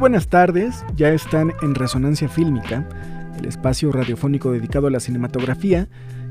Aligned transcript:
Buenas 0.00 0.28
tardes, 0.28 0.82
ya 0.96 1.10
están 1.10 1.52
en 1.60 1.74
Resonancia 1.74 2.26
Fílmica, 2.26 2.88
el 3.38 3.44
espacio 3.44 3.92
radiofónico 3.92 4.50
dedicado 4.50 4.86
a 4.86 4.90
la 4.90 4.98
cinematografía. 4.98 5.88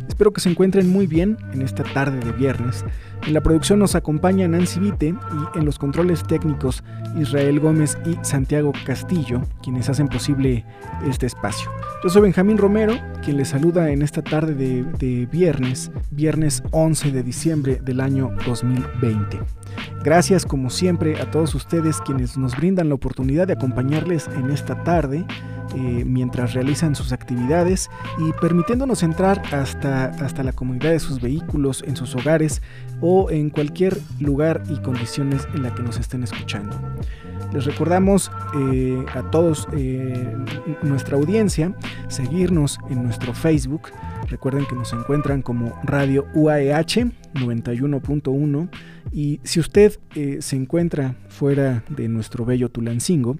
Espero 0.08 0.34
que 0.34 0.42
se 0.42 0.50
encuentren 0.50 0.90
muy 0.90 1.06
bien 1.06 1.38
en 1.54 1.62
esta 1.62 1.84
tarde 1.84 2.20
de 2.20 2.32
viernes. 2.32 2.84
En 3.28 3.36
la 3.36 3.42
producción 3.42 3.78
nos 3.78 3.94
acompaña 3.94 4.48
Nancy 4.48 4.80
Vite 4.80 5.10
y 5.14 5.58
en 5.60 5.66
los 5.66 5.78
controles 5.78 6.24
técnicos 6.24 6.84
Israel 7.16 7.60
Gómez 7.60 7.96
y 8.08 8.18
Santiago 8.26 8.74
Castillo, 8.88 9.44
quienes 9.62 9.88
hacen 9.88 10.08
posible 10.08 10.66
este 11.08 11.28
espacio. 11.28 11.70
Yo 12.04 12.10
soy 12.10 12.24
Benjamín 12.24 12.58
Romero, 12.58 12.96
quien 13.20 13.38
les 13.38 13.50
saluda 13.50 13.90
en 13.90 14.02
esta 14.02 14.22
tarde 14.22 14.54
de, 14.54 15.26
viernes, 15.26 15.92
viernes 16.12 16.64
11 16.72 17.12
de 17.12 17.24
diciembre 17.24 17.80
del 17.84 18.02
año 18.02 18.32
2020. 18.46 19.40
Gracias 20.04 20.46
como 20.46 20.70
siempre 20.70 21.20
a 21.20 21.30
todos 21.30 21.56
ustedes 21.56 22.02
quienes 22.02 22.38
nos 22.38 22.56
brindan 22.56 22.90
la 22.90 22.96
oportunidad 22.96 23.48
de 23.48 23.54
acompañarles 23.54 24.28
en 24.36 24.50
esta 24.50 24.84
tarde 24.84 25.26
eh, 25.76 26.04
mientras 26.06 26.54
realizan 26.54 26.96
sus 26.96 27.12
actividades 27.12 27.90
y 28.18 28.32
permitiéndonos 28.42 29.04
entrar 29.04 29.42
hasta, 29.52 30.06
hasta 30.06 30.44
la 30.44 30.52
comunidad 30.52 30.92
de 30.92 31.00
sus 31.00 31.22
vehículos, 31.22 31.84
en 31.86 31.96
sus 31.96 32.16
hogares 32.16 32.62
o 33.02 33.30
en 33.30 33.50
cualquier 33.52 33.98
lugar 34.20 34.64
y 34.70 34.78
condiciones 34.78 35.48
en 35.54 35.64
la 35.64 35.76
que 35.76 35.84
nos 35.84 36.00
estén 36.00 36.24
escuchando. 36.24 36.76
Les 37.54 37.66
recordamos 37.66 38.32
eh, 38.56 39.04
a 39.14 39.24
todos 39.32 39.68
eh, 39.74 40.36
nuestra 40.84 41.18
audiencia 41.18 41.74
seguirnos 42.08 42.80
en 42.90 43.04
nuestro 43.04 43.34
Facebook. 43.34 43.90
Recuerden 44.28 44.66
que 44.66 44.76
nos 44.76 44.94
encuentran 44.94 45.42
como 45.42 45.74
Radio 45.84 46.26
UAEH 46.36 47.12
91.1 47.34 48.70
y 49.12 49.40
si 49.44 49.60
usted 49.60 50.00
se 50.40 50.56
encuentra 50.56 51.16
fuera 51.30 51.84
de 51.90 52.08
nuestro 52.08 52.46
bello 52.46 52.70
Tulancingo, 52.70 53.38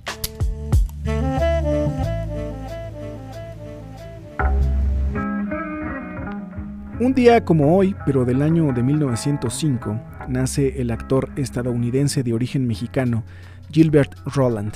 Un 7.00 7.14
día 7.16 7.44
como 7.44 7.76
hoy, 7.76 7.96
pero 8.06 8.26
del 8.26 8.44
año 8.44 8.72
de 8.74 8.84
1905, 8.84 10.00
nace 10.28 10.82
el 10.82 10.92
actor 10.92 11.32
estadounidense 11.36 12.24
de 12.24 12.34
origen 12.34 12.68
mexicano, 12.68 13.24
Gilbert 13.72 14.16
Roland, 14.26 14.74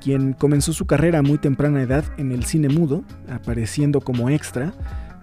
quien 0.00 0.32
comenzó 0.32 0.72
su 0.72 0.86
carrera 0.86 1.20
a 1.20 1.22
muy 1.22 1.38
temprana 1.38 1.82
edad 1.82 2.04
en 2.16 2.32
el 2.32 2.44
cine 2.44 2.68
mudo, 2.68 3.04
apareciendo 3.28 4.00
como 4.00 4.30
extra 4.30 4.72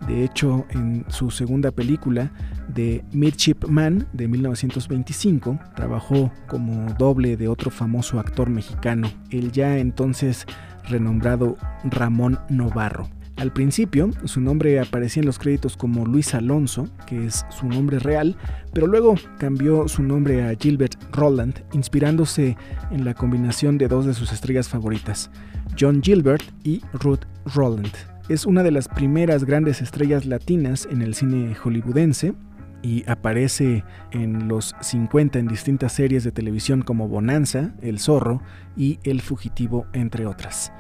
de 0.07 0.23
hecho, 0.23 0.65
en 0.69 1.05
su 1.09 1.29
segunda 1.29 1.71
película, 1.71 2.31
de 2.67 3.03
Midshipman 3.11 4.07
de 4.13 4.27
1925, 4.27 5.59
trabajó 5.75 6.31
como 6.47 6.91
doble 6.93 7.37
de 7.37 7.47
otro 7.47 7.69
famoso 7.69 8.19
actor 8.19 8.49
mexicano, 8.49 9.09
el 9.29 9.51
ya 9.51 9.77
entonces 9.77 10.45
renombrado 10.89 11.55
Ramón 11.83 12.39
Novarro. 12.49 13.09
Al 13.41 13.51
principio, 13.51 14.11
su 14.25 14.39
nombre 14.39 14.79
aparecía 14.79 15.21
en 15.21 15.25
los 15.25 15.39
créditos 15.39 15.75
como 15.75 16.05
Luis 16.05 16.35
Alonso, 16.35 16.87
que 17.07 17.25
es 17.25 17.43
su 17.49 17.67
nombre 17.67 17.97
real, 17.97 18.37
pero 18.71 18.85
luego 18.85 19.15
cambió 19.39 19.87
su 19.87 20.03
nombre 20.03 20.43
a 20.43 20.53
Gilbert 20.53 20.93
Roland, 21.11 21.63
inspirándose 21.73 22.55
en 22.91 23.03
la 23.03 23.15
combinación 23.15 23.79
de 23.79 23.87
dos 23.87 24.05
de 24.05 24.13
sus 24.13 24.31
estrellas 24.31 24.69
favoritas, 24.69 25.31
John 25.79 26.03
Gilbert 26.03 26.43
y 26.63 26.83
Ruth 26.93 27.21
Roland. 27.55 27.89
Es 28.29 28.45
una 28.45 28.61
de 28.61 28.69
las 28.69 28.87
primeras 28.87 29.43
grandes 29.43 29.81
estrellas 29.81 30.27
latinas 30.27 30.87
en 30.91 31.01
el 31.01 31.15
cine 31.15 31.55
hollywoodense 31.55 32.35
y 32.83 33.09
aparece 33.09 33.83
en 34.11 34.49
los 34.49 34.75
50 34.81 35.39
en 35.39 35.47
distintas 35.47 35.93
series 35.93 36.23
de 36.23 36.31
televisión 36.31 36.83
como 36.83 37.07
Bonanza, 37.07 37.73
El 37.81 37.97
Zorro 37.97 38.43
y 38.77 38.99
El 39.01 39.19
Fugitivo, 39.19 39.87
entre 39.93 40.27
otras. 40.27 40.71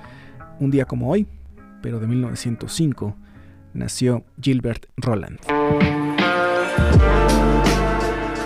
Un 0.59 0.69
día 0.69 0.85
como 0.85 1.09
hoy, 1.09 1.25
pero 1.81 1.99
de 1.99 2.07
1905, 2.07 3.15
nació 3.73 4.23
Gilbert 4.41 4.85
Roland. 4.97 5.39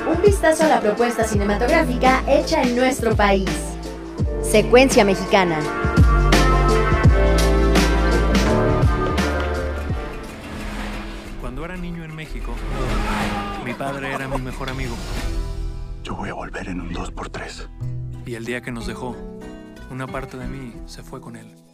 Un 0.08 0.22
vistazo 0.22 0.64
a 0.64 0.68
la 0.68 0.82
propuesta 0.82 1.24
cinematográfica 1.24 2.24
hecha 2.28 2.62
en 2.62 2.76
nuestro 2.76 3.16
país. 3.16 3.50
Secuencia 4.42 5.04
mexicana. 5.04 5.60
Mi 13.66 13.74
padre 13.74 14.14
era 14.14 14.28
mi 14.28 14.42
mejor 14.42 14.70
amigo. 14.70 14.96
Yo 16.04 16.16
voy 16.16 16.30
a 16.30 16.34
volver 16.34 16.70
en 16.70 16.82
un 16.82 16.94
2x3. 16.94 17.68
Y 18.26 18.36
el 18.36 18.46
día 18.46 18.62
que 18.62 18.72
nos 18.72 18.88
dejó, 18.88 19.16
una 19.90 20.08
parte 20.08 20.38
de 20.38 20.48
mí 20.48 20.74
se 20.86 21.02
fue 21.02 21.20
con 21.20 21.36
él. 21.36 21.65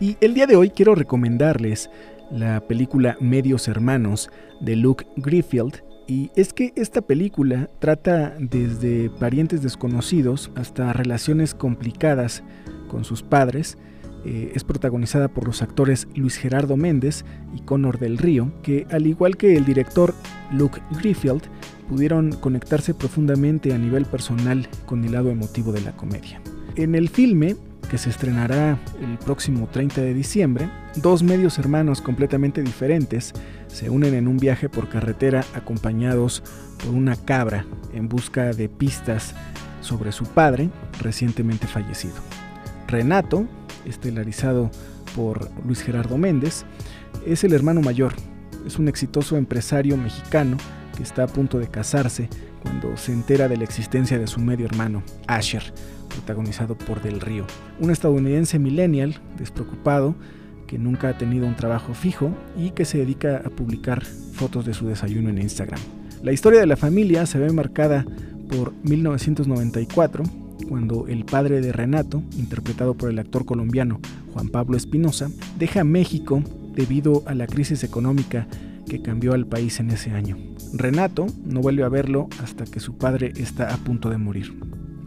Y 0.00 0.16
el 0.20 0.34
día 0.34 0.46
de 0.46 0.56
hoy 0.56 0.70
quiero 0.70 0.94
recomendarles 0.94 1.90
la 2.30 2.60
película 2.60 3.16
Medios 3.20 3.68
Hermanos 3.68 4.30
de 4.60 4.74
Luke 4.76 5.06
Griffield. 5.16 5.82
Y 6.06 6.30
es 6.34 6.52
que 6.52 6.72
esta 6.74 7.02
película 7.02 7.68
trata 7.78 8.34
desde 8.38 9.10
parientes 9.10 9.62
desconocidos 9.62 10.50
hasta 10.56 10.92
relaciones 10.92 11.54
complicadas 11.54 12.42
con 12.88 13.04
sus 13.04 13.22
padres 13.22 13.78
eh, 14.24 14.52
es 14.54 14.64
protagonizada 14.64 15.28
por 15.28 15.46
los 15.46 15.62
actores 15.62 16.06
Luis 16.14 16.36
Gerardo 16.36 16.76
Méndez 16.76 17.24
y 17.54 17.60
Conor 17.60 17.98
del 17.98 18.18
Río, 18.18 18.52
que 18.62 18.86
al 18.90 19.06
igual 19.06 19.36
que 19.36 19.56
el 19.56 19.64
director 19.64 20.14
Luke 20.52 20.80
Griffield, 20.98 21.42
pudieron 21.88 22.32
conectarse 22.32 22.92
profundamente 22.94 23.72
a 23.72 23.78
nivel 23.78 24.04
personal 24.04 24.68
con 24.86 25.04
el 25.04 25.12
lado 25.12 25.30
emotivo 25.30 25.72
de 25.72 25.80
la 25.80 25.92
comedia. 25.96 26.40
En 26.76 26.94
el 26.94 27.08
filme, 27.08 27.56
que 27.90 27.98
se 27.98 28.08
estrenará 28.08 28.78
el 29.00 29.18
próximo 29.18 29.68
30 29.68 30.00
de 30.00 30.14
diciembre, 30.14 30.70
dos 30.94 31.24
medios 31.24 31.58
hermanos 31.58 32.00
completamente 32.00 32.62
diferentes 32.62 33.32
se 33.66 33.90
unen 33.90 34.14
en 34.14 34.28
un 34.28 34.36
viaje 34.36 34.68
por 34.68 34.88
carretera 34.88 35.44
acompañados 35.54 36.44
por 36.84 36.94
una 36.94 37.16
cabra 37.16 37.66
en 37.92 38.08
busca 38.08 38.52
de 38.52 38.68
pistas 38.68 39.34
sobre 39.80 40.12
su 40.12 40.24
padre 40.24 40.70
recientemente 41.00 41.66
fallecido. 41.66 42.14
Renato, 42.86 43.46
estelarizado 43.84 44.70
por 45.16 45.50
Luis 45.66 45.82
Gerardo 45.82 46.16
Méndez, 46.16 46.64
es 47.26 47.42
el 47.42 47.52
hermano 47.52 47.80
mayor. 47.80 48.14
Es 48.66 48.78
un 48.78 48.86
exitoso 48.86 49.36
empresario 49.36 49.96
mexicano 49.96 50.56
que 50.96 51.02
está 51.02 51.24
a 51.24 51.28
punto 51.28 51.58
de 51.58 51.66
casarse 51.66 52.28
cuando 52.62 52.96
se 52.96 53.12
entera 53.12 53.48
de 53.48 53.56
la 53.56 53.64
existencia 53.64 54.18
de 54.18 54.26
su 54.26 54.40
medio 54.40 54.66
hermano, 54.66 55.02
Asher, 55.26 55.62
protagonizado 56.08 56.76
por 56.76 57.02
Del 57.02 57.20
Río. 57.20 57.46
Un 57.78 57.90
estadounidense 57.90 58.58
millennial, 58.58 59.20
despreocupado, 59.38 60.14
que 60.66 60.78
nunca 60.78 61.08
ha 61.08 61.18
tenido 61.18 61.46
un 61.46 61.56
trabajo 61.56 61.94
fijo 61.94 62.30
y 62.56 62.70
que 62.70 62.84
se 62.84 62.98
dedica 62.98 63.42
a 63.44 63.50
publicar 63.50 64.04
fotos 64.04 64.64
de 64.64 64.74
su 64.74 64.86
desayuno 64.86 65.28
en 65.30 65.38
Instagram. 65.38 65.80
La 66.22 66.32
historia 66.32 66.60
de 66.60 66.66
la 66.66 66.76
familia 66.76 67.26
se 67.26 67.38
ve 67.38 67.50
marcada 67.50 68.04
por 68.48 68.72
1994, 68.84 70.24
cuando 70.68 71.08
el 71.08 71.24
padre 71.24 71.60
de 71.60 71.72
Renato, 71.72 72.22
interpretado 72.38 72.94
por 72.94 73.10
el 73.10 73.18
actor 73.18 73.44
colombiano 73.44 74.00
Juan 74.32 74.48
Pablo 74.48 74.76
Espinosa, 74.76 75.28
deja 75.58 75.82
México 75.82 76.42
debido 76.74 77.22
a 77.26 77.34
la 77.34 77.46
crisis 77.46 77.82
económica 77.82 78.46
que 78.90 79.00
cambió 79.00 79.34
al 79.34 79.46
país 79.46 79.78
en 79.78 79.90
ese 79.90 80.10
año. 80.10 80.36
Renato 80.74 81.26
no 81.44 81.60
vuelve 81.60 81.84
a 81.84 81.88
verlo 81.88 82.28
hasta 82.42 82.64
que 82.64 82.80
su 82.80 82.98
padre 82.98 83.32
está 83.36 83.72
a 83.72 83.76
punto 83.76 84.10
de 84.10 84.18
morir. 84.18 84.52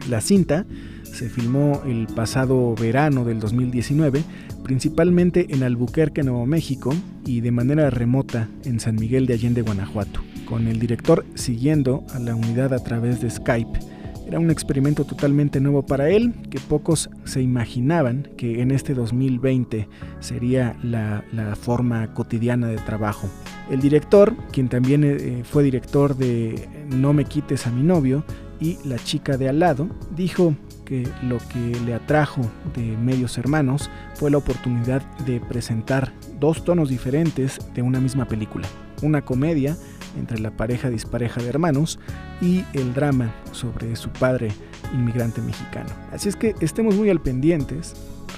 La 0.08 0.22
cinta 0.22 0.64
se 1.02 1.28
filmó 1.28 1.82
el 1.86 2.06
pasado 2.06 2.74
verano 2.74 3.26
del 3.26 3.40
2019, 3.40 4.24
principalmente 4.62 5.46
en 5.50 5.62
Albuquerque, 5.62 6.22
Nuevo 6.22 6.46
México, 6.46 6.94
y 7.26 7.42
de 7.42 7.52
manera 7.52 7.90
remota 7.90 8.48
en 8.64 8.80
San 8.80 8.96
Miguel 8.96 9.26
de 9.26 9.34
Allende, 9.34 9.60
Guanajuato, 9.60 10.20
con 10.46 10.66
el 10.66 10.80
director 10.80 11.26
siguiendo 11.34 12.04
a 12.14 12.18
la 12.18 12.34
unidad 12.34 12.72
a 12.72 12.82
través 12.82 13.20
de 13.20 13.28
Skype. 13.28 13.78
Era 14.26 14.38
un 14.38 14.50
experimento 14.50 15.04
totalmente 15.04 15.60
nuevo 15.60 15.84
para 15.84 16.08
él, 16.08 16.32
que 16.50 16.58
pocos 16.58 17.10
se 17.24 17.42
imaginaban 17.42 18.28
que 18.38 18.62
en 18.62 18.70
este 18.70 18.94
2020 18.94 19.88
sería 20.20 20.76
la, 20.82 21.22
forma 21.60 22.14
cotidiana 22.14 22.68
de 22.68 22.76
trabajo. 22.76 23.28
El 23.70 23.80
director, 23.80 24.34
quien 24.52 24.68
también 24.68 25.04
eh, 25.04 25.42
fue 25.44 25.62
director 25.62 26.16
de 26.16 26.68
No 26.90 27.12
me 27.12 27.24
quites 27.24 27.66
a 27.66 27.70
mi 27.70 27.82
novio 27.82 28.24
y 28.60 28.78
La 28.84 28.98
chica 28.98 29.36
de 29.36 29.48
al 29.48 29.58
lado, 29.58 29.88
dijo 30.14 30.54
que 30.84 31.08
lo 31.22 31.38
que 31.38 31.76
le 31.84 31.94
atrajo 31.94 32.42
de 32.74 32.82
Medios 32.96 33.36
Hermanos 33.38 33.90
fue 34.14 34.30
la 34.30 34.38
oportunidad 34.38 35.02
de 35.20 35.40
presentar 35.40 36.12
dos 36.38 36.64
tonos 36.64 36.88
diferentes 36.88 37.58
de 37.74 37.82
una 37.82 38.00
misma 38.00 38.26
película. 38.26 38.66
Una 39.02 39.22
comedia 39.22 39.76
entre 40.16 40.38
la 40.38 40.50
pareja 40.50 40.90
dispareja 40.90 41.42
de 41.42 41.48
hermanos 41.48 41.98
y 42.40 42.64
el 42.74 42.94
drama 42.94 43.34
sobre 43.52 43.96
su 43.96 44.10
padre 44.10 44.52
inmigrante 44.92 45.40
mexicano. 45.42 45.90
Así 46.12 46.28
es 46.28 46.36
que 46.36 46.54
estemos 46.60 46.94
muy 46.94 47.10
al 47.10 47.20
pendientes. 47.20 47.94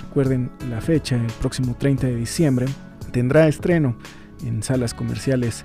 Recuerden 0.08 0.50
la 0.70 0.80
fecha, 0.80 1.16
el 1.16 1.32
próximo 1.40 1.76
30 1.76 2.06
de 2.06 2.16
diciembre, 2.16 2.66
tendrá 3.12 3.48
estreno 3.48 3.96
en 4.44 4.62
salas 4.62 4.94
comerciales 4.94 5.64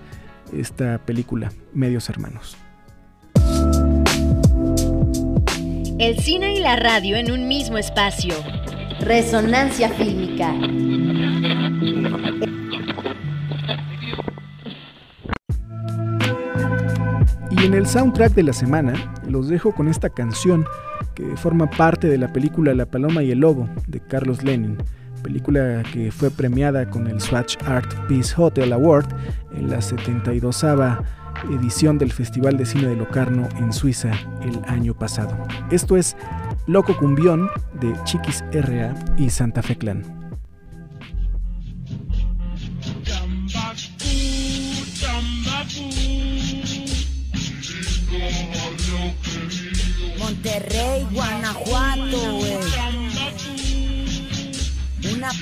esta 0.54 0.98
película, 1.00 1.52
Medios 1.74 2.10
Hermanos. 2.10 2.58
El 6.00 6.18
cine 6.20 6.56
y 6.56 6.60
la 6.60 6.76
radio 6.78 7.16
en 7.16 7.32
un 7.32 7.48
mismo 7.48 7.78
espacio. 7.78 8.34
Resonancia 9.02 9.90
fílmica. 9.90 10.52
Y 17.52 17.66
en 17.66 17.74
el 17.76 17.86
soundtrack 17.86 18.34
de 18.34 18.44
la 18.44 18.54
semana 18.54 18.94
los 19.28 19.48
dejo 19.48 19.76
con 19.76 19.88
esta 19.88 20.10
canción 20.10 20.66
que 21.14 21.38
forma 21.38 21.70
parte 21.70 22.08
de 22.08 22.18
la 22.18 22.34
película 22.34 22.74
La 22.74 22.88
Paloma 22.88 23.22
y 23.22 23.30
el 23.32 23.40
Lobo 23.40 23.70
de 23.88 24.00
Carlos 24.00 24.44
Lenin, 24.44 24.78
película 25.22 25.84
que 25.94 26.12
fue 26.12 26.30
premiada 26.32 26.90
con 26.90 27.08
el 27.08 27.22
Swatch 27.22 27.58
Art 27.66 27.94
Peace 28.08 28.34
Hotel 28.38 28.74
Award 28.74 29.08
en 29.54 29.70
la 29.70 29.82
72 29.82 30.64
edición 31.52 31.98
del 31.98 32.12
Festival 32.12 32.58
de 32.58 32.66
Cine 32.66 32.88
de 32.88 32.96
Locarno 32.96 33.48
en 33.58 33.74
Suiza 33.74 34.12
el 34.42 34.60
año 34.68 34.94
pasado. 34.94 35.36
Esto 35.72 35.98
es 35.98 36.16
Loco 36.68 36.96
Cumbión 36.98 37.50
de 37.80 37.94
Chiquis 38.04 38.44
RA 38.52 38.94
y 39.18 39.30
Santa 39.30 39.62
Fe 39.62 39.78
Clan. 39.78 40.21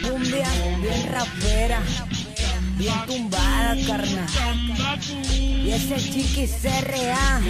Cumbia 0.01 0.47
bien 0.81 1.11
rapera 1.11 1.81
bien 2.79 3.05
tumbada, 3.05 3.75
carnal. 3.85 4.29
Y 5.37 5.71
ese 5.71 5.97
chiquis 5.97 6.51
CRA 6.61 7.41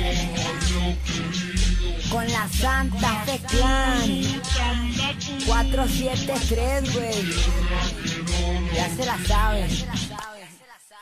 con 2.09 2.27
la 2.31 2.49
Santa 2.49 3.23
Fe 3.25 3.39
Clan 3.47 4.41
473, 5.45 6.93
güey. 6.93 7.35
Ya 8.75 8.89
se 8.95 9.05
la 9.05 9.17
saben. 9.27 9.69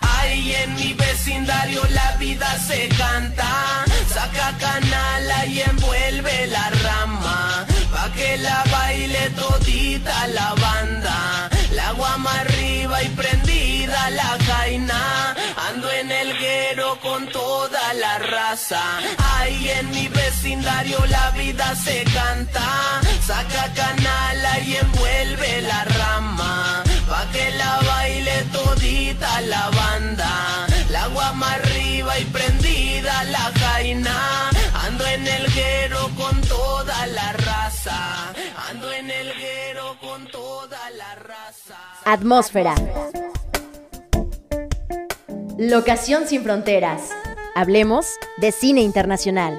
Ahí 0.01 0.53
en 0.53 0.75
mi 0.75 0.93
vecindario 0.93 1.81
la 1.91 2.17
vida 2.17 2.59
se 2.59 2.89
canta. 2.89 3.85
Saca 4.13 4.57
canala 4.57 5.45
y 5.45 5.61
envuelve 5.61 6.47
la 6.47 6.69
rama. 6.69 7.65
Pa' 7.97 8.11
que 8.13 8.37
la 8.37 8.63
baile 8.71 9.23
todita 9.41 10.27
la 10.27 10.49
banda. 10.65 11.49
La 11.79 11.93
guama 11.93 12.31
arriba 12.41 13.01
y 13.01 13.09
prendida 13.21 14.11
la 14.11 14.31
jaina. 14.49 15.35
Ando 15.67 15.89
en 15.91 16.11
el 16.11 16.29
guero 16.37 16.99
con 17.01 17.27
toda 17.29 17.85
la 17.95 18.19
raza. 18.19 18.83
Ahí 19.33 19.71
en 19.79 19.89
mi 19.89 20.07
vecindario 20.09 20.99
la 21.07 21.31
vida 21.31 21.67
se 21.75 22.03
canta. 22.19 22.67
Saca 23.25 23.65
canala 23.73 24.59
y 24.59 24.75
envuelve 24.75 25.61
la 25.63 25.81
rama. 25.99 26.83
Pa' 27.09 27.25
que 27.33 27.49
la 27.61 27.73
baile 27.91 28.37
todita 28.57 29.41
la 29.53 29.69
banda. 29.81 30.31
La 30.91 31.07
guama 31.07 31.51
arriba 31.59 32.13
y 32.19 32.25
prendida 32.25 33.23
la 33.35 33.45
jaina. 33.63 34.17
Ando 34.85 35.03
en 35.07 35.27
el 35.27 35.45
guero 35.51 36.11
con 36.15 36.39
toda 36.41 37.07
la 37.07 37.33
raza. 37.33 37.46
Ando 38.69 38.91
en 38.91 39.09
el 39.09 39.33
guero 39.33 39.97
con 39.99 40.27
toda 40.27 40.89
la 40.91 41.15
raza. 41.15 41.77
Atmósfera. 42.05 42.75
Locación 45.57 46.27
sin 46.27 46.43
fronteras. 46.43 47.11
Hablemos 47.55 48.07
de 48.37 48.51
cine 48.51 48.81
internacional. 48.81 49.57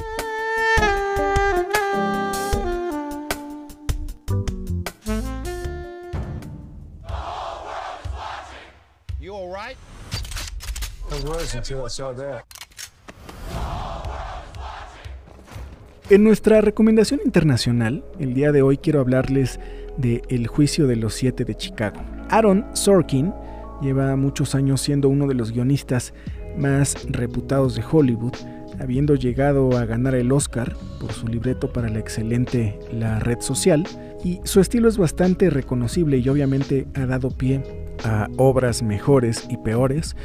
En 16.10 16.24
nuestra 16.24 16.62
recomendación 16.62 17.20
internacional, 17.22 18.02
el 18.18 18.32
día 18.32 18.50
de 18.50 18.62
hoy 18.62 18.78
quiero 18.78 19.00
hablarles 19.00 19.60
de 19.98 20.22
El 20.30 20.46
juicio 20.46 20.86
de 20.86 20.96
los 20.96 21.12
siete 21.12 21.44
de 21.44 21.54
Chicago. 21.54 22.00
Aaron 22.30 22.64
Sorkin 22.72 23.34
lleva 23.82 24.16
muchos 24.16 24.54
años 24.54 24.80
siendo 24.80 25.10
uno 25.10 25.26
de 25.26 25.34
los 25.34 25.52
guionistas 25.52 26.14
más 26.56 26.96
reputados 27.10 27.74
de 27.74 27.84
Hollywood, 27.90 28.32
habiendo 28.80 29.16
llegado 29.16 29.76
a 29.76 29.84
ganar 29.84 30.14
el 30.14 30.32
Oscar 30.32 30.74
por 30.98 31.12
su 31.12 31.28
libreto 31.28 31.74
para 31.74 31.90
la 31.90 31.98
excelente 31.98 32.78
La 32.90 33.18
Red 33.18 33.40
Social, 33.40 33.86
y 34.24 34.40
su 34.44 34.60
estilo 34.60 34.88
es 34.88 34.96
bastante 34.96 35.50
reconocible 35.50 36.16
y 36.16 36.28
obviamente 36.30 36.86
ha 36.94 37.04
dado 37.04 37.36
pie 37.36 37.62
a 38.04 38.28
obras 38.36 38.82
mejores 38.82 39.46
y 39.48 39.56
peores, 39.56 40.16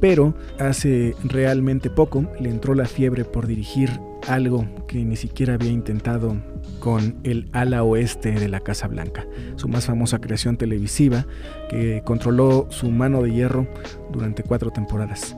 pero 0.00 0.34
hace 0.58 1.14
realmente 1.24 1.88
poco 1.90 2.26
le 2.40 2.50
entró 2.50 2.74
la 2.74 2.86
fiebre 2.86 3.24
por 3.24 3.46
dirigir 3.46 3.90
algo 4.28 4.66
que 4.88 5.04
ni 5.04 5.16
siquiera 5.16 5.54
había 5.54 5.70
intentado 5.70 6.36
con 6.80 7.16
el 7.22 7.48
ala 7.52 7.84
oeste 7.84 8.32
de 8.32 8.48
la 8.48 8.60
Casa 8.60 8.88
Blanca, 8.88 9.26
su 9.56 9.68
más 9.68 9.86
famosa 9.86 10.20
creación 10.20 10.56
televisiva 10.56 11.26
que 11.70 12.02
controló 12.04 12.66
su 12.70 12.90
mano 12.90 13.22
de 13.22 13.32
hierro 13.32 13.66
durante 14.12 14.42
cuatro 14.42 14.70
temporadas. 14.70 15.36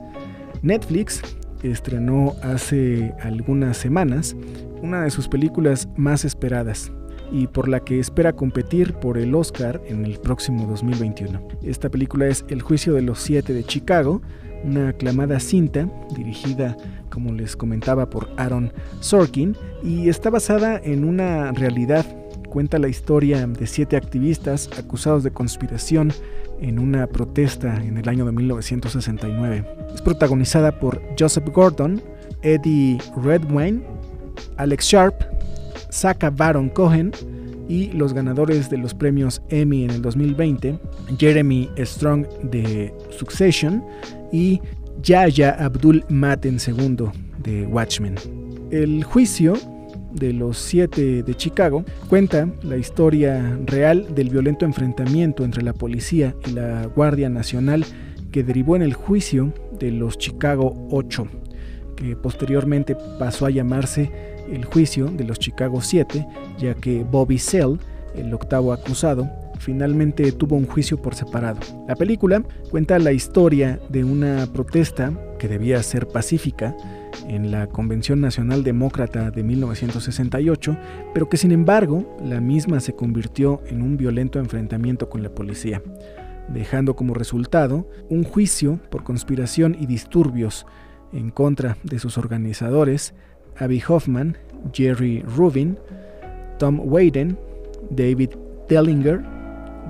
Netflix 0.61 1.21
estrenó 1.61 2.35
hace 2.41 3.13
algunas 3.21 3.77
semanas 3.77 4.35
una 4.81 5.03
de 5.03 5.11
sus 5.11 5.27
películas 5.27 5.87
más 5.95 6.25
esperadas, 6.25 6.91
y 7.31 7.47
por 7.47 7.67
la 7.67 7.79
que 7.81 7.99
espera 7.99 8.33
competir 8.33 8.93
por 8.93 9.17
el 9.17 9.35
Oscar 9.35 9.81
en 9.87 10.05
el 10.05 10.19
próximo 10.19 10.67
2021. 10.67 11.41
Esta 11.63 11.89
película 11.89 12.27
es 12.27 12.45
El 12.49 12.61
juicio 12.61 12.93
de 12.93 13.01
los 13.01 13.19
siete 13.19 13.53
de 13.53 13.63
Chicago, 13.63 14.21
una 14.63 14.89
aclamada 14.89 15.39
cinta 15.39 15.87
dirigida, 16.15 16.75
como 17.09 17.31
les 17.33 17.55
comentaba, 17.55 18.09
por 18.09 18.29
Aaron 18.37 18.73
Sorkin 18.99 19.55
y 19.83 20.09
está 20.09 20.29
basada 20.29 20.79
en 20.83 21.03
una 21.03 21.51
realidad. 21.51 22.05
Cuenta 22.49 22.79
la 22.79 22.87
historia 22.87 23.45
de 23.45 23.67
siete 23.67 23.97
activistas 23.97 24.69
acusados 24.77 25.23
de 25.23 25.31
conspiración 25.31 26.13
en 26.61 26.79
una 26.79 27.07
protesta 27.07 27.75
en 27.83 27.97
el 27.97 28.07
año 28.07 28.25
de 28.25 28.31
1969. 28.31 29.65
Es 29.93 30.01
protagonizada 30.01 30.79
por 30.79 31.01
Joseph 31.19 31.49
Gordon, 31.53 32.01
Eddie 32.41 32.97
Redwine, 33.21 33.83
Alex 34.57 34.85
Sharp, 34.85 35.34
Saka 35.95 36.29
Baron 36.29 36.67
Cohen 36.69 37.11
y 37.69 37.87
los 37.93 38.13
ganadores 38.13 38.69
de 38.69 38.77
los 38.77 38.93
premios 38.93 39.41
Emmy 39.49 39.85
en 39.85 39.91
el 39.91 40.01
2020, 40.01 40.77
Jeremy 41.17 41.69
Strong 41.77 42.27
de 42.43 42.93
Succession 43.17 43.81
y 44.31 44.59
Yaya 45.01 45.51
Abdul 45.51 46.03
Maten 46.09 46.57
II 46.59 47.07
de 47.41 47.65
Watchmen. 47.65 48.15
El 48.71 49.05
juicio 49.05 49.53
de 50.11 50.33
los 50.33 50.57
siete 50.57 51.23
de 51.23 51.33
Chicago 51.35 51.85
cuenta 52.09 52.49
la 52.63 52.75
historia 52.75 53.57
real 53.65 54.13
del 54.13 54.29
violento 54.29 54.65
enfrentamiento 54.65 55.45
entre 55.45 55.63
la 55.63 55.73
policía 55.73 56.35
y 56.45 56.51
la 56.51 56.87
Guardia 56.87 57.29
Nacional 57.29 57.85
que 58.31 58.43
derivó 58.43 58.75
en 58.75 58.81
el 58.81 58.93
juicio 58.93 59.53
de 59.79 59.91
los 59.91 60.17
Chicago 60.17 60.87
8, 60.91 61.25
que 61.95 62.17
posteriormente 62.17 62.97
pasó 63.17 63.45
a 63.45 63.49
llamarse 63.49 64.34
el 64.51 64.65
juicio 64.65 65.07
de 65.07 65.23
los 65.23 65.39
Chicago 65.39 65.81
7, 65.81 66.25
ya 66.57 66.73
que 66.75 67.03
Bobby 67.03 67.37
Sell, 67.37 67.79
el 68.15 68.33
octavo 68.33 68.73
acusado, 68.73 69.29
finalmente 69.59 70.31
tuvo 70.31 70.55
un 70.55 70.67
juicio 70.67 71.01
por 71.01 71.15
separado. 71.15 71.59
La 71.87 71.95
película 71.95 72.43
cuenta 72.69 72.99
la 72.99 73.11
historia 73.11 73.79
de 73.89 74.03
una 74.03 74.47
protesta 74.53 75.13
que 75.39 75.47
debía 75.47 75.81
ser 75.83 76.07
pacífica 76.07 76.75
en 77.27 77.51
la 77.51 77.67
Convención 77.67 78.21
Nacional 78.21 78.63
Demócrata 78.63 79.31
de 79.31 79.43
1968, 79.43 80.77
pero 81.13 81.29
que 81.29 81.37
sin 81.37 81.51
embargo 81.51 82.17
la 82.23 82.41
misma 82.41 82.79
se 82.79 82.93
convirtió 82.93 83.61
en 83.67 83.81
un 83.81 83.97
violento 83.97 84.39
enfrentamiento 84.39 85.09
con 85.09 85.23
la 85.23 85.33
policía, 85.33 85.81
dejando 86.49 86.95
como 86.95 87.13
resultado 87.13 87.89
un 88.09 88.23
juicio 88.23 88.79
por 88.89 89.03
conspiración 89.03 89.75
y 89.79 89.85
disturbios 89.85 90.65
en 91.11 91.31
contra 91.31 91.77
de 91.83 91.99
sus 91.99 92.17
organizadores, 92.17 93.13
Abby 93.57 93.81
Hoffman, 93.87 94.37
Jerry 94.73 95.23
Rubin, 95.35 95.77
Tom 96.59 96.79
Wayden, 96.83 97.37
David 97.91 98.31
Dellinger, 98.69 99.23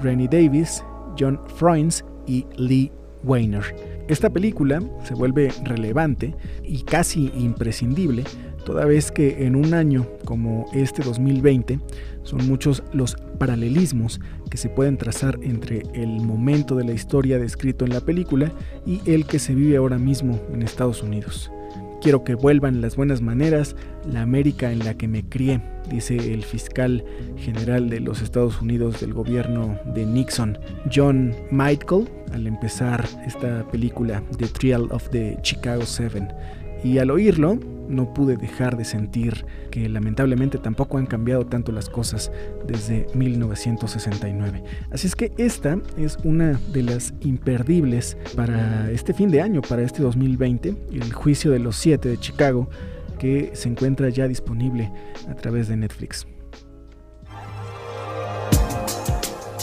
Rennie 0.01 0.27
Davis, 0.27 0.83
John 1.17 1.39
Freins 1.55 2.03
y 2.27 2.45
Lee 2.57 2.91
Weiner. 3.23 3.63
Esta 4.07 4.29
película 4.29 4.83
se 5.03 5.15
vuelve 5.15 5.51
relevante 5.63 6.35
y 6.63 6.83
casi 6.83 7.31
imprescindible 7.35 8.23
toda 8.65 8.85
vez 8.85 9.11
que 9.11 9.45
en 9.45 9.55
un 9.55 9.73
año 9.73 10.07
como 10.25 10.65
este 10.73 11.03
2020 11.03 11.79
son 12.23 12.47
muchos 12.47 12.83
los 12.91 13.15
paralelismos 13.37 14.19
que 14.49 14.57
se 14.57 14.69
pueden 14.69 14.97
trazar 14.97 15.37
entre 15.43 15.83
el 15.93 16.21
momento 16.21 16.75
de 16.75 16.83
la 16.83 16.93
historia 16.93 17.37
descrito 17.37 17.85
en 17.85 17.93
la 17.93 18.01
película 18.01 18.51
y 18.85 19.01
el 19.05 19.25
que 19.25 19.39
se 19.39 19.53
vive 19.53 19.77
ahora 19.77 19.99
mismo 19.99 20.41
en 20.51 20.63
Estados 20.63 21.03
Unidos. 21.03 21.51
Quiero 22.05 22.23
que 22.23 22.35
vuelvan 22.35 22.81
las 22.81 22.95
buenas 22.97 23.23
maneras, 23.23 23.75
la 24.07 24.21
América 24.21 24.71
en 24.71 24.77
la 24.77 24.93
que 24.93 25.07
me 25.07 25.27
crié, 25.27 25.59
dice 25.89 26.15
el 26.15 26.43
fiscal 26.43 27.03
general 27.35 27.89
de 27.89 27.99
los 27.99 28.21
Estados 28.21 28.61
Unidos 28.61 29.01
del 29.01 29.11
gobierno 29.11 29.79
de 29.95 30.05
Nixon, 30.05 30.55
John 30.93 31.33
Michael, 31.49 32.07
al 32.31 32.45
empezar 32.45 33.03
esta 33.25 33.67
película, 33.71 34.21
The 34.37 34.45
Trial 34.49 34.87
of 34.91 35.09
the 35.09 35.39
Chicago 35.41 35.83
Seven. 35.83 36.27
Y 36.83 36.99
al 36.99 37.11
oírlo, 37.11 37.59
no 37.87 38.13
pude 38.13 38.37
dejar 38.37 38.77
de 38.77 38.85
sentir 38.85 39.45
que 39.71 39.87
lamentablemente 39.89 40.57
tampoco 40.57 40.97
han 40.97 41.05
cambiado 41.05 41.45
tanto 41.45 41.71
las 41.71 41.89
cosas 41.89 42.31
desde 42.65 43.07
1969. 43.13 44.63
Así 44.91 45.07
es 45.07 45.15
que 45.15 45.31
esta 45.37 45.77
es 45.97 46.17
una 46.23 46.59
de 46.71 46.83
las 46.83 47.13
imperdibles 47.21 48.17
para 48.35 48.89
este 48.91 49.13
fin 49.13 49.29
de 49.29 49.41
año, 49.41 49.61
para 49.61 49.81
este 49.81 50.01
2020, 50.01 50.75
el 50.93 51.13
juicio 51.13 51.51
de 51.51 51.59
los 51.59 51.75
siete 51.75 52.09
de 52.09 52.19
Chicago, 52.19 52.69
que 53.19 53.51
se 53.53 53.69
encuentra 53.69 54.09
ya 54.09 54.27
disponible 54.27 54.91
a 55.29 55.35
través 55.35 55.67
de 55.67 55.77
Netflix. 55.77 56.27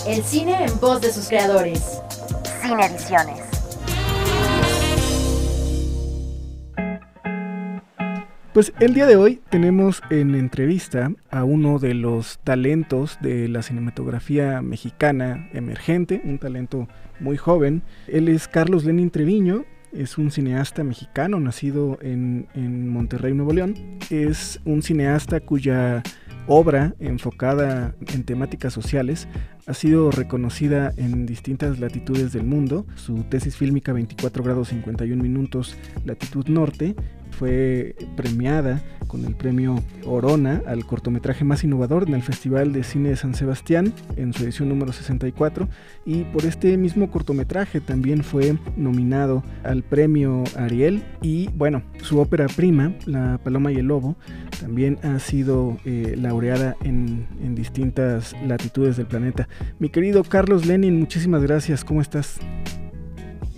El 0.06 0.22
cine 0.24 0.64
en 0.64 0.80
voz 0.80 1.00
de 1.00 1.12
sus 1.12 1.28
creadores. 1.28 2.00
Cine 2.60 2.86
Ediciones. 2.86 3.51
Pues 8.52 8.74
el 8.80 8.92
día 8.92 9.06
de 9.06 9.16
hoy 9.16 9.40
tenemos 9.48 10.02
en 10.10 10.34
entrevista 10.34 11.10
a 11.30 11.42
uno 11.42 11.78
de 11.78 11.94
los 11.94 12.38
talentos 12.44 13.16
de 13.22 13.48
la 13.48 13.62
cinematografía 13.62 14.60
mexicana 14.60 15.48
emergente, 15.54 16.20
un 16.22 16.38
talento 16.38 16.86
muy 17.18 17.38
joven. 17.38 17.82
Él 18.08 18.28
es 18.28 18.48
Carlos 18.48 18.84
Lenin 18.84 19.10
Treviño, 19.10 19.64
es 19.90 20.18
un 20.18 20.30
cineasta 20.30 20.84
mexicano 20.84 21.40
nacido 21.40 21.98
en, 22.02 22.46
en 22.54 22.90
Monterrey, 22.90 23.32
Nuevo 23.32 23.54
León. 23.54 23.74
Es 24.10 24.60
un 24.66 24.82
cineasta 24.82 25.40
cuya 25.40 26.02
obra 26.46 26.94
enfocada 27.00 27.94
en 28.12 28.24
temáticas 28.24 28.74
sociales 28.74 29.28
ha 29.66 29.74
sido 29.74 30.10
reconocida 30.10 30.92
en 30.96 31.26
distintas 31.26 31.78
latitudes 31.78 32.32
del 32.32 32.44
mundo. 32.44 32.86
Su 32.96 33.22
tesis 33.24 33.56
fílmica 33.56 33.92
24 33.92 34.42
grados 34.42 34.68
51 34.68 35.22
minutos 35.22 35.76
latitud 36.04 36.46
norte 36.48 36.94
fue 37.32 37.96
premiada 38.16 38.82
con 39.06 39.24
el 39.24 39.34
premio 39.34 39.82
Orona 40.04 40.62
al 40.66 40.86
cortometraje 40.86 41.44
más 41.44 41.64
innovador 41.64 42.06
en 42.06 42.14
el 42.14 42.22
Festival 42.22 42.72
de 42.72 42.84
Cine 42.84 43.10
de 43.10 43.16
San 43.16 43.34
Sebastián 43.34 43.92
en 44.16 44.32
su 44.32 44.44
edición 44.44 44.68
número 44.68 44.92
64 44.92 45.68
y 46.06 46.24
por 46.24 46.44
este 46.44 46.76
mismo 46.76 47.10
cortometraje 47.10 47.80
también 47.80 48.22
fue 48.22 48.56
nominado 48.76 49.42
al 49.64 49.82
premio 49.82 50.44
Ariel 50.56 51.02
y 51.20 51.48
bueno, 51.48 51.82
su 52.02 52.20
ópera 52.20 52.46
prima, 52.46 52.94
La 53.06 53.38
Paloma 53.42 53.72
y 53.72 53.76
el 53.76 53.86
Lobo, 53.86 54.16
también 54.60 54.98
ha 55.02 55.18
sido 55.18 55.78
eh, 55.84 56.14
laureada 56.16 56.76
en, 56.84 57.26
en 57.42 57.54
distintas 57.54 58.34
latitudes 58.46 58.96
del 58.96 59.06
planeta. 59.06 59.48
Mi 59.78 59.88
querido 59.88 60.22
Carlos 60.24 60.66
Lenin, 60.66 60.98
muchísimas 60.98 61.42
gracias, 61.42 61.84
¿cómo 61.84 62.00
estás? 62.00 62.38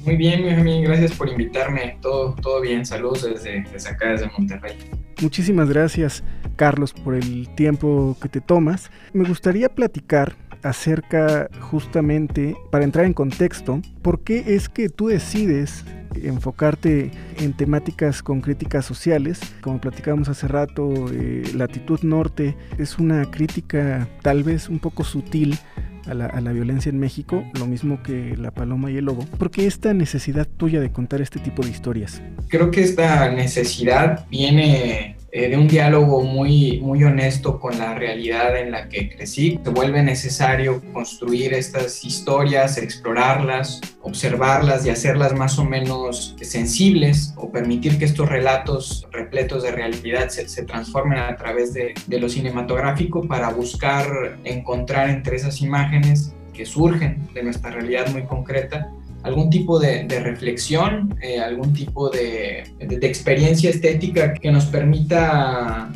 Muy 0.05 0.17
bien, 0.17 0.45
Benjamín, 0.45 0.85
gracias 0.85 1.13
por 1.13 1.29
invitarme. 1.29 1.99
Todo, 2.03 2.35
todo 2.35 2.61
bien, 2.61 2.85
saludos 2.85 3.23
desde, 3.23 3.65
desde 3.73 3.89
acá, 3.89 4.11
desde 4.11 4.31
Monterrey. 4.37 4.77
Muchísimas 5.23 5.69
gracias, 5.71 6.23
Carlos, 6.57 6.93
por 6.93 7.15
el 7.15 7.49
tiempo 7.55 8.17
que 8.21 8.29
te 8.29 8.41
tomas. 8.41 8.91
Me 9.15 9.27
gustaría 9.27 9.69
platicar 9.69 10.37
acerca 10.63 11.49
justamente, 11.61 12.57
para 12.71 12.85
entrar 12.85 13.05
en 13.05 13.13
contexto, 13.13 13.81
por 14.03 14.25
qué 14.25 14.55
es 14.55 14.69
que 14.69 14.89
tú 14.89 15.09
decides 15.09 15.85
enfocarte 16.23 17.11
en 17.39 17.53
temáticas 17.53 18.23
con 18.23 18.41
críticas 18.41 18.85
sociales. 18.85 19.41
Como 19.61 19.81
platicábamos 19.81 20.29
hace 20.29 20.49
rato, 20.49 21.07
eh, 21.13 21.45
Latitud 21.55 22.01
Norte 22.03 22.57
es 22.79 22.99
una 22.99 23.31
crítica 23.31 24.09
tal 24.23 24.43
vez 24.43 24.69
un 24.69 24.79
poco 24.79 25.05
sutil 25.05 25.59
a 26.07 26.15
la, 26.15 26.27
a 26.27 26.41
la, 26.41 26.53
violencia 26.53 26.91
en 26.91 26.99
México, 26.99 27.45
lo 27.59 27.67
mismo 27.67 28.03
que 28.03 28.37
La 28.37 28.51
Paloma 28.51 28.91
y 28.91 28.97
el 28.99 29.07
Lobo. 29.07 29.25
¿Por 29.39 29.51
qué 29.51 29.67
esta 29.67 29.95
necesidad 29.95 30.47
tuya 30.47 30.81
de 30.81 30.93
contar 30.93 31.23
este 31.23 31.41
tipo 31.41 31.63
de 31.63 31.71
historias? 31.71 32.21
Creo 32.49 32.71
que 32.71 32.83
esta 32.83 33.31
necesidad 33.31 34.27
viene 34.29 35.17
eh, 35.37 35.49
de 35.49 35.57
un 35.57 35.67
diálogo 35.67 36.23
muy, 36.23 36.79
muy 36.81 37.03
honesto 37.03 37.59
con 37.59 37.77
la 37.77 37.93
realidad 37.95 38.57
en 38.57 38.71
la 38.71 38.89
que 38.89 39.11
crecí. 39.11 39.59
Se 39.65 39.71
vuelve 39.71 40.01
necesario 40.01 40.81
construir 40.93 41.55
estas 41.55 42.05
historias, 42.05 42.79
explorarlas, 42.79 43.81
observarlas 44.03 44.87
y 44.87 44.91
hacerlas 44.91 45.35
más 45.35 45.59
o 45.59 45.65
menos 45.65 46.37
sensibles 46.41 47.35
o 47.35 47.51
permitir 47.51 47.99
que 47.99 48.05
estos 48.05 48.29
relatos 48.29 49.09
repletos 49.11 49.65
de 49.65 49.73
realidad 49.73 50.29
se, 50.29 50.49
se 50.49 50.63
transformen 50.63 51.19
a 51.19 51.35
través 51.35 51.75
de, 51.75 51.95
de 52.07 52.21
lo 52.21 52.29
cinematográfico 52.29 53.27
para 53.27 53.51
buscar 53.51 54.39
encontrar 54.45 55.11
entre 55.11 55.35
esas 55.35 55.61
imágenes 55.61 56.33
que 56.53 56.65
surgen 56.65 57.27
de 57.35 57.43
nuestra 57.43 57.73
realidad 57.73 58.07
muy 58.13 58.23
concreta 58.23 58.89
algún 59.25 59.51
tipo 59.51 59.79
de, 59.81 60.05
de 60.05 60.21
reflexión, 60.21 61.19
eh, 61.21 61.41
algún 61.41 61.73
tipo 61.73 62.11
de, 62.11 62.65
de, 62.79 62.99
de, 62.99 63.07
experiencia 63.07 63.71
estética 63.71 64.35
que 64.35 64.53
nos 64.53 64.67
permita 64.67 65.91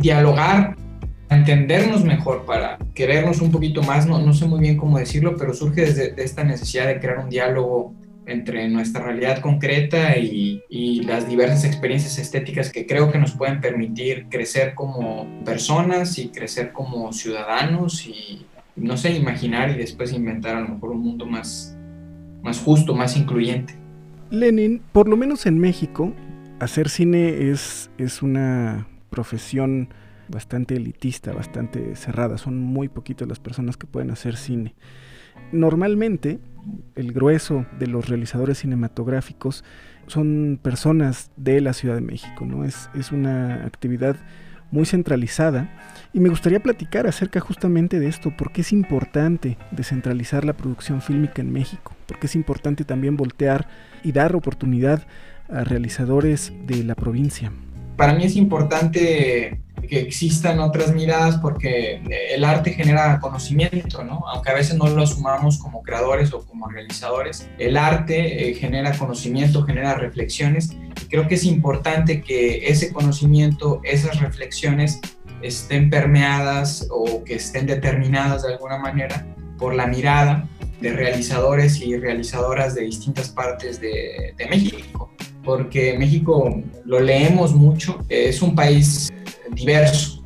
dialogar, 0.00 0.76
entendernos 1.28 2.04
mejor, 2.04 2.46
para 2.46 2.78
querernos 2.94 3.40
un 3.42 3.52
poquito 3.52 3.82
más, 3.82 4.06
no, 4.06 4.18
no 4.18 4.32
sé 4.32 4.46
muy 4.46 4.60
bien 4.60 4.78
cómo 4.78 4.98
decirlo, 4.98 5.36
pero 5.36 5.52
surge 5.52 5.82
desde 5.82 6.12
de 6.12 6.24
esta 6.24 6.42
necesidad 6.42 6.86
de 6.86 6.98
crear 6.98 7.18
un 7.18 7.28
diálogo 7.28 7.94
entre 8.26 8.68
nuestra 8.68 9.04
realidad 9.04 9.40
concreta 9.40 10.16
y, 10.16 10.62
y, 10.70 11.02
las 11.02 11.28
diversas 11.28 11.64
experiencias 11.64 12.18
estéticas 12.18 12.70
que 12.70 12.86
creo 12.86 13.10
que 13.10 13.18
nos 13.18 13.32
pueden 13.32 13.60
permitir 13.60 14.26
crecer 14.30 14.74
como 14.74 15.26
personas 15.44 16.16
y 16.18 16.28
crecer 16.28 16.72
como 16.72 17.12
ciudadanos 17.12 18.06
y, 18.06 18.46
no 18.76 18.96
sé, 18.96 19.12
imaginar 19.12 19.70
y 19.70 19.74
después 19.74 20.12
inventar 20.12 20.56
a 20.56 20.60
lo 20.60 20.68
mejor 20.68 20.90
un 20.90 21.02
mundo 21.02 21.26
más, 21.26 21.76
más 22.42 22.60
justo, 22.60 22.94
más 22.94 23.16
incluyente. 23.16 23.74
Lenin, 24.30 24.82
por 24.92 25.08
lo 25.08 25.16
menos 25.16 25.46
en 25.46 25.58
México, 25.58 26.14
hacer 26.60 26.88
cine 26.88 27.50
es, 27.50 27.90
es 27.98 28.22
una 28.22 28.86
profesión 29.10 29.88
bastante 30.28 30.76
elitista, 30.76 31.32
bastante 31.32 31.96
cerrada. 31.96 32.38
Son 32.38 32.58
muy 32.58 32.88
poquitas 32.88 33.26
las 33.26 33.40
personas 33.40 33.76
que 33.76 33.86
pueden 33.86 34.10
hacer 34.10 34.36
cine. 34.36 34.74
Normalmente, 35.52 36.38
el 36.94 37.12
grueso 37.12 37.66
de 37.78 37.88
los 37.88 38.08
realizadores 38.08 38.58
cinematográficos 38.58 39.64
son 40.06 40.58
personas 40.62 41.30
de 41.36 41.60
la 41.60 41.72
Ciudad 41.72 41.96
de 41.96 42.00
México, 42.00 42.44
¿no? 42.44 42.64
Es, 42.64 42.88
es 42.94 43.10
una 43.10 43.64
actividad 43.64 44.16
muy 44.70 44.86
centralizada 44.86 45.68
y 46.12 46.20
me 46.20 46.28
gustaría 46.28 46.60
platicar 46.60 47.06
acerca 47.06 47.40
justamente 47.40 47.98
de 47.98 48.08
esto, 48.08 48.32
porque 48.36 48.60
es 48.60 48.72
importante 48.72 49.58
descentralizar 49.72 50.44
la 50.44 50.52
producción 50.52 51.00
fílmica 51.00 51.42
en 51.42 51.52
México, 51.52 51.92
porque 52.10 52.26
es 52.26 52.34
importante 52.34 52.84
también 52.84 53.16
voltear 53.16 53.68
y 54.02 54.10
dar 54.10 54.34
oportunidad 54.34 55.06
a 55.48 55.62
realizadores 55.62 56.52
de 56.66 56.82
la 56.82 56.96
provincia. 56.96 57.52
Para 57.96 58.14
mí 58.14 58.24
es 58.24 58.34
importante 58.34 59.60
que 59.88 60.00
existan 60.00 60.58
otras 60.58 60.92
miradas 60.92 61.36
porque 61.36 62.02
el 62.34 62.42
arte 62.42 62.72
genera 62.72 63.20
conocimiento, 63.20 64.02
¿no? 64.02 64.24
Aunque 64.26 64.50
a 64.50 64.54
veces 64.54 64.76
no 64.76 64.88
lo 64.88 65.04
asumamos 65.04 65.58
como 65.58 65.84
creadores 65.84 66.32
o 66.32 66.44
como 66.44 66.68
realizadores, 66.68 67.48
el 67.58 67.76
arte 67.76 68.50
eh, 68.50 68.54
genera 68.54 68.98
conocimiento, 68.98 69.62
genera 69.62 69.94
reflexiones 69.94 70.72
y 71.00 71.06
creo 71.06 71.28
que 71.28 71.36
es 71.36 71.44
importante 71.44 72.22
que 72.22 72.66
ese 72.66 72.92
conocimiento, 72.92 73.80
esas 73.84 74.18
reflexiones 74.18 75.00
estén 75.42 75.90
permeadas 75.90 76.88
o 76.90 77.22
que 77.22 77.36
estén 77.36 77.66
determinadas 77.66 78.42
de 78.42 78.54
alguna 78.54 78.78
manera 78.78 79.24
por 79.58 79.74
la 79.74 79.86
mirada 79.86 80.48
de 80.80 80.92
realizadores 80.92 81.80
y 81.80 81.96
realizadoras 81.96 82.74
de 82.74 82.82
distintas 82.82 83.28
partes 83.28 83.80
de, 83.80 84.34
México, 84.48 85.10
porque 85.44 85.96
México 85.98 86.62
lo 86.84 87.00
leemos 87.00 87.54
mucho, 87.54 88.04
es 88.08 88.42
un 88.42 88.54
país 88.54 89.12
diverso. 89.52 90.24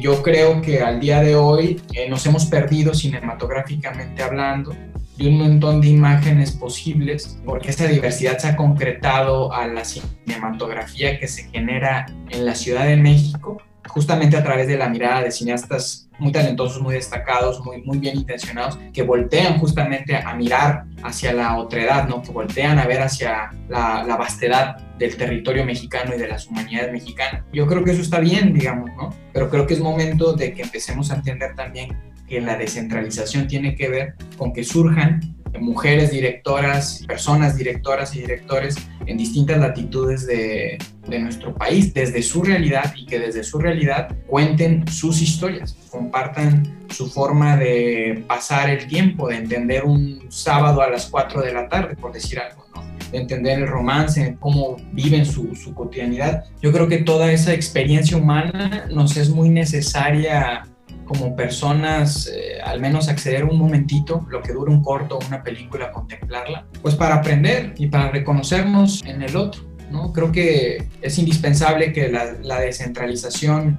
Yo 0.00 0.22
creo 0.22 0.60
que 0.60 0.80
al 0.80 1.00
día 1.00 1.20
de 1.20 1.34
hoy 1.34 1.80
eh, 1.92 2.08
nos 2.08 2.24
hemos 2.26 2.46
perdido 2.46 2.94
cinematográficamente 2.94 4.22
hablando 4.22 4.72
de 5.16 5.28
un 5.28 5.38
montón 5.38 5.80
de 5.80 5.88
imágenes 5.88 6.52
posibles, 6.52 7.38
porque 7.44 7.70
esta 7.70 7.86
diversidad 7.86 8.38
se 8.38 8.48
ha 8.48 8.56
concretado 8.56 9.52
a 9.52 9.66
la 9.66 9.84
cinematografía 9.84 11.18
que 11.18 11.28
se 11.28 11.44
genera 11.44 12.06
en 12.30 12.44
la 12.44 12.54
Ciudad 12.54 12.86
de 12.86 12.96
México, 12.96 13.60
justamente 13.88 14.36
a 14.36 14.42
través 14.42 14.66
de 14.68 14.76
la 14.76 14.88
mirada 14.88 15.22
de 15.22 15.30
cineastas 15.30 16.08
muy 16.18 16.30
talentosos, 16.30 16.80
muy 16.80 16.94
destacados, 16.94 17.64
muy, 17.64 17.82
muy 17.82 17.98
bien 17.98 18.16
intencionados, 18.16 18.78
que 18.92 19.02
voltean 19.02 19.58
justamente 19.58 20.16
a, 20.16 20.34
mirar 20.34 20.84
hacia 21.02 21.32
la 21.32 21.56
otredad, 21.56 22.08
¿no? 22.08 22.22
que 22.22 22.30
voltean 22.30 22.78
a 22.78 22.86
ver 22.86 23.02
hacia 23.02 23.50
la, 23.68 24.04
la, 24.06 24.16
vastedad 24.16 24.76
del 24.98 25.16
territorio 25.16 25.64
mexicano 25.64 26.14
y 26.14 26.18
de 26.18 26.28
las 26.28 26.46
humanidades 26.46 26.92
mexicanas. 26.92 27.42
Yo 27.52 27.66
creo 27.66 27.82
que 27.82 27.90
eso 27.90 28.02
está 28.02 28.20
bien, 28.20 28.54
digamos, 28.54 28.90
¿no? 28.96 29.10
Pero 29.32 29.50
creo 29.50 29.66
que 29.66 29.74
es 29.74 29.80
momento 29.80 30.32
de 30.32 30.54
que 30.54 30.62
empecemos 30.62 31.10
a 31.10 31.16
entender 31.16 31.54
también 31.56 31.96
que 32.28 32.40
la 32.40 32.56
descentralización 32.56 33.48
tiene 33.48 33.74
que 33.74 33.88
ver 33.88 34.14
con 34.38 34.52
que 34.52 34.64
surjan 34.64 35.41
mujeres 35.60 36.10
directoras, 36.10 37.04
personas 37.06 37.56
directoras 37.56 38.14
y 38.16 38.20
directores 38.20 38.76
en 39.06 39.18
distintas 39.18 39.58
latitudes 39.58 40.26
de, 40.26 40.78
de, 41.06 41.18
nuestro 41.18 41.54
país, 41.54 41.92
desde 41.92 42.22
su 42.22 42.42
realidad 42.42 42.94
y 42.96 43.06
que 43.06 43.18
desde 43.18 43.44
su 43.44 43.58
realidad 43.58 44.16
cuenten 44.26 44.86
sus 44.88 45.20
historias, 45.20 45.76
compartan 45.90 46.86
su 46.90 47.08
forma 47.08 47.56
de 47.56 48.24
pasar 48.26 48.70
el 48.70 48.86
tiempo, 48.86 49.28
de 49.28 49.36
entender 49.36 49.84
un 49.84 50.26
sábado 50.28 50.82
a 50.82 50.90
las 50.90 51.06
4 51.06 51.42
de 51.42 51.52
la 51.52 51.68
tarde, 51.68 51.96
por 51.96 52.12
decir 52.12 52.38
algo, 52.38 52.64
de 53.10 53.18
entender 53.18 53.58
el 53.58 53.68
romance, 53.68 54.36
cómo 54.40 54.76
viven 54.92 55.26
su, 55.26 55.54
su 55.54 55.74
cotidianidad. 55.74 56.44
Yo 56.60 56.72
creo 56.72 56.88
que 56.88 56.98
toda 56.98 57.30
esa 57.32 57.52
experiencia 57.52 58.16
humana 58.16 58.86
nos 58.90 59.16
es 59.16 59.28
muy 59.28 59.50
necesaria 59.50 60.64
como 61.04 61.36
personas, 61.36 62.26
eh, 62.26 62.60
al 62.62 62.80
menos 62.80 63.08
acceder 63.08 63.44
un 63.44 63.58
momentito, 63.58 64.26
lo 64.30 64.42
que 64.42 64.52
dura 64.52 64.72
un 64.72 64.82
corto 64.82 65.18
o 65.18 65.26
una 65.26 65.42
película, 65.42 65.90
contemplarla, 65.92 66.66
pues 66.80 66.94
para 66.94 67.16
aprender 67.16 67.74
y 67.76 67.88
para 67.88 68.10
reconocernos 68.10 69.02
en 69.04 69.22
el 69.22 69.36
otro. 69.36 69.62
¿no? 69.90 70.12
Creo 70.12 70.32
que 70.32 70.88
es 71.02 71.18
indispensable 71.18 71.92
que 71.92 72.08
la, 72.08 72.32
la 72.40 72.60
descentralización 72.60 73.78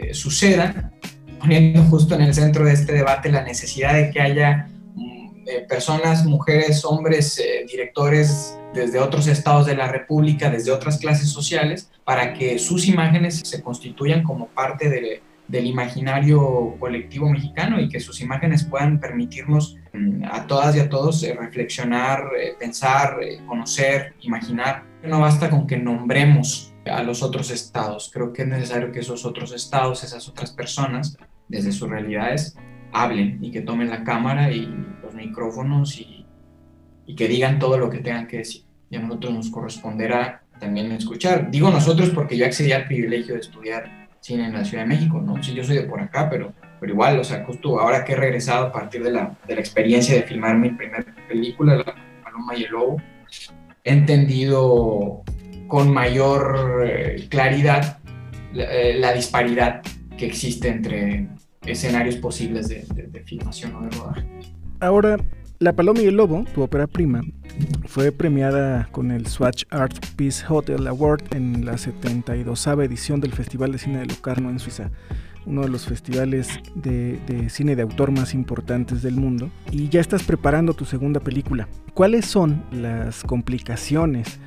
eh, 0.00 0.14
suceda, 0.14 0.92
poniendo 1.40 1.82
justo 1.84 2.14
en 2.14 2.22
el 2.22 2.34
centro 2.34 2.64
de 2.64 2.72
este 2.72 2.92
debate 2.92 3.30
la 3.30 3.42
necesidad 3.42 3.94
de 3.94 4.10
que 4.10 4.20
haya 4.20 4.68
mm, 4.94 5.36
eh, 5.46 5.66
personas, 5.68 6.24
mujeres, 6.24 6.84
hombres, 6.84 7.38
eh, 7.38 7.66
directores 7.68 8.56
desde 8.74 9.00
otros 9.00 9.26
estados 9.26 9.66
de 9.66 9.74
la 9.74 9.88
República, 9.88 10.50
desde 10.50 10.70
otras 10.70 10.98
clases 10.98 11.30
sociales, 11.30 11.90
para 12.04 12.34
que 12.34 12.58
sus 12.58 12.86
imágenes 12.86 13.40
se 13.44 13.62
constituyan 13.62 14.22
como 14.22 14.46
parte 14.48 14.88
de, 14.88 15.22
del 15.48 15.66
imaginario 15.66 16.76
colectivo 16.78 17.28
mexicano 17.28 17.80
y 17.80 17.88
que 17.88 18.00
sus 18.00 18.20
imágenes 18.20 18.64
puedan 18.64 19.00
permitirnos 19.00 19.76
mm, 19.94 20.24
a 20.30 20.46
todas 20.46 20.76
y 20.76 20.80
a 20.80 20.88
todos 20.88 21.22
eh, 21.22 21.34
reflexionar, 21.34 22.22
eh, 22.38 22.54
pensar, 22.58 23.18
eh, 23.22 23.40
conocer, 23.46 24.14
imaginar. 24.20 24.84
No 25.02 25.20
basta 25.20 25.48
con 25.48 25.66
que 25.66 25.78
nombremos 25.78 26.74
a 26.84 27.02
los 27.02 27.22
otros 27.22 27.50
estados, 27.50 28.10
creo 28.12 28.32
que 28.32 28.42
es 28.42 28.48
necesario 28.48 28.92
que 28.92 29.00
esos 29.00 29.24
otros 29.24 29.52
estados, 29.52 30.04
esas 30.04 30.28
otras 30.28 30.52
personas, 30.52 31.18
desde 31.48 31.72
sus 31.72 31.88
realidades, 31.88 32.56
hablen 32.92 33.38
y 33.42 33.50
que 33.50 33.60
tomen 33.60 33.90
la 33.90 34.04
cámara 34.04 34.50
y 34.50 34.66
los 35.02 35.14
micrófonos 35.14 35.98
y, 35.98 36.26
y 37.06 37.14
que 37.14 37.28
digan 37.28 37.58
todo 37.58 37.78
lo 37.78 37.90
que 37.90 37.98
tengan 37.98 38.26
que 38.26 38.38
decir. 38.38 38.64
Y 38.90 38.96
a 38.96 39.00
nosotros 39.00 39.34
nos 39.34 39.50
corresponderá 39.50 40.42
también 40.58 40.90
escuchar. 40.92 41.50
Digo 41.50 41.70
nosotros 41.70 42.10
porque 42.10 42.36
yo 42.36 42.46
accedí 42.46 42.72
al 42.72 42.86
privilegio 42.86 43.34
de 43.34 43.40
estudiar 43.40 43.97
cine 44.20 44.46
en 44.46 44.54
la 44.54 44.64
Ciudad 44.64 44.84
de 44.84 44.88
México, 44.88 45.20
¿no? 45.20 45.42
Sí, 45.42 45.54
yo 45.54 45.64
soy 45.64 45.76
de 45.76 45.82
por 45.82 46.00
acá, 46.00 46.28
pero, 46.28 46.52
pero 46.80 46.92
igual, 46.92 47.18
o 47.18 47.24
sea, 47.24 47.44
justo 47.44 47.80
ahora 47.80 48.04
que 48.04 48.12
he 48.12 48.16
regresado 48.16 48.66
a 48.66 48.72
partir 48.72 49.02
de 49.02 49.12
la, 49.12 49.36
de 49.46 49.54
la 49.54 49.60
experiencia 49.60 50.14
de 50.14 50.22
filmar 50.22 50.56
mi 50.56 50.70
primera 50.70 51.04
película, 51.28 51.76
La 51.76 51.94
Paloma 52.22 52.56
y 52.56 52.64
el 52.64 52.70
Lobo, 52.70 52.96
he 53.84 53.92
entendido 53.92 55.22
con 55.66 55.92
mayor 55.92 56.84
eh, 56.86 57.26
claridad 57.28 57.98
la, 58.52 58.64
eh, 58.64 58.98
la, 58.98 59.12
disparidad 59.12 59.82
que 60.16 60.26
existe 60.26 60.68
entre 60.68 61.28
escenarios 61.66 62.16
posibles 62.16 62.68
de, 62.68 62.84
de, 62.94 63.02
de 63.04 63.20
filmación 63.20 63.74
o 63.74 63.82
de 63.82 63.90
rodaje. 63.90 64.26
Ahora, 64.80 65.16
La 65.60 65.72
Paloma 65.72 66.00
y 66.00 66.06
el 66.06 66.16
Lobo, 66.16 66.44
tu 66.54 66.62
ópera 66.62 66.86
prima, 66.86 67.20
fue 67.86 68.12
premiada 68.12 68.88
con 68.92 69.10
el 69.10 69.26
Swatch 69.26 69.64
Art 69.70 69.92
Peace 70.14 70.44
Hotel 70.48 70.86
Award 70.86 71.34
en 71.34 71.64
la 71.64 71.76
72 71.76 72.64
edición 72.68 73.20
del 73.20 73.32
Festival 73.32 73.72
de 73.72 73.78
Cine 73.78 73.98
de 73.98 74.06
Locarno 74.06 74.50
en 74.50 74.60
Suiza, 74.60 74.92
uno 75.46 75.62
de 75.62 75.68
los 75.68 75.84
festivales 75.84 76.48
de, 76.76 77.18
de, 77.26 77.50
cine 77.50 77.74
de 77.74 77.82
autor 77.82 78.12
más 78.12 78.34
importantes 78.34 79.02
del 79.02 79.16
mundo. 79.16 79.50
Y 79.72 79.88
ya 79.88 80.00
estás 80.00 80.22
preparando 80.22 80.74
tu 80.74 80.84
segunda 80.84 81.18
película. 81.18 81.66
¿Cuáles 81.92 82.26
son 82.26 82.62
las 82.70 83.24
complicaciones 83.24 84.38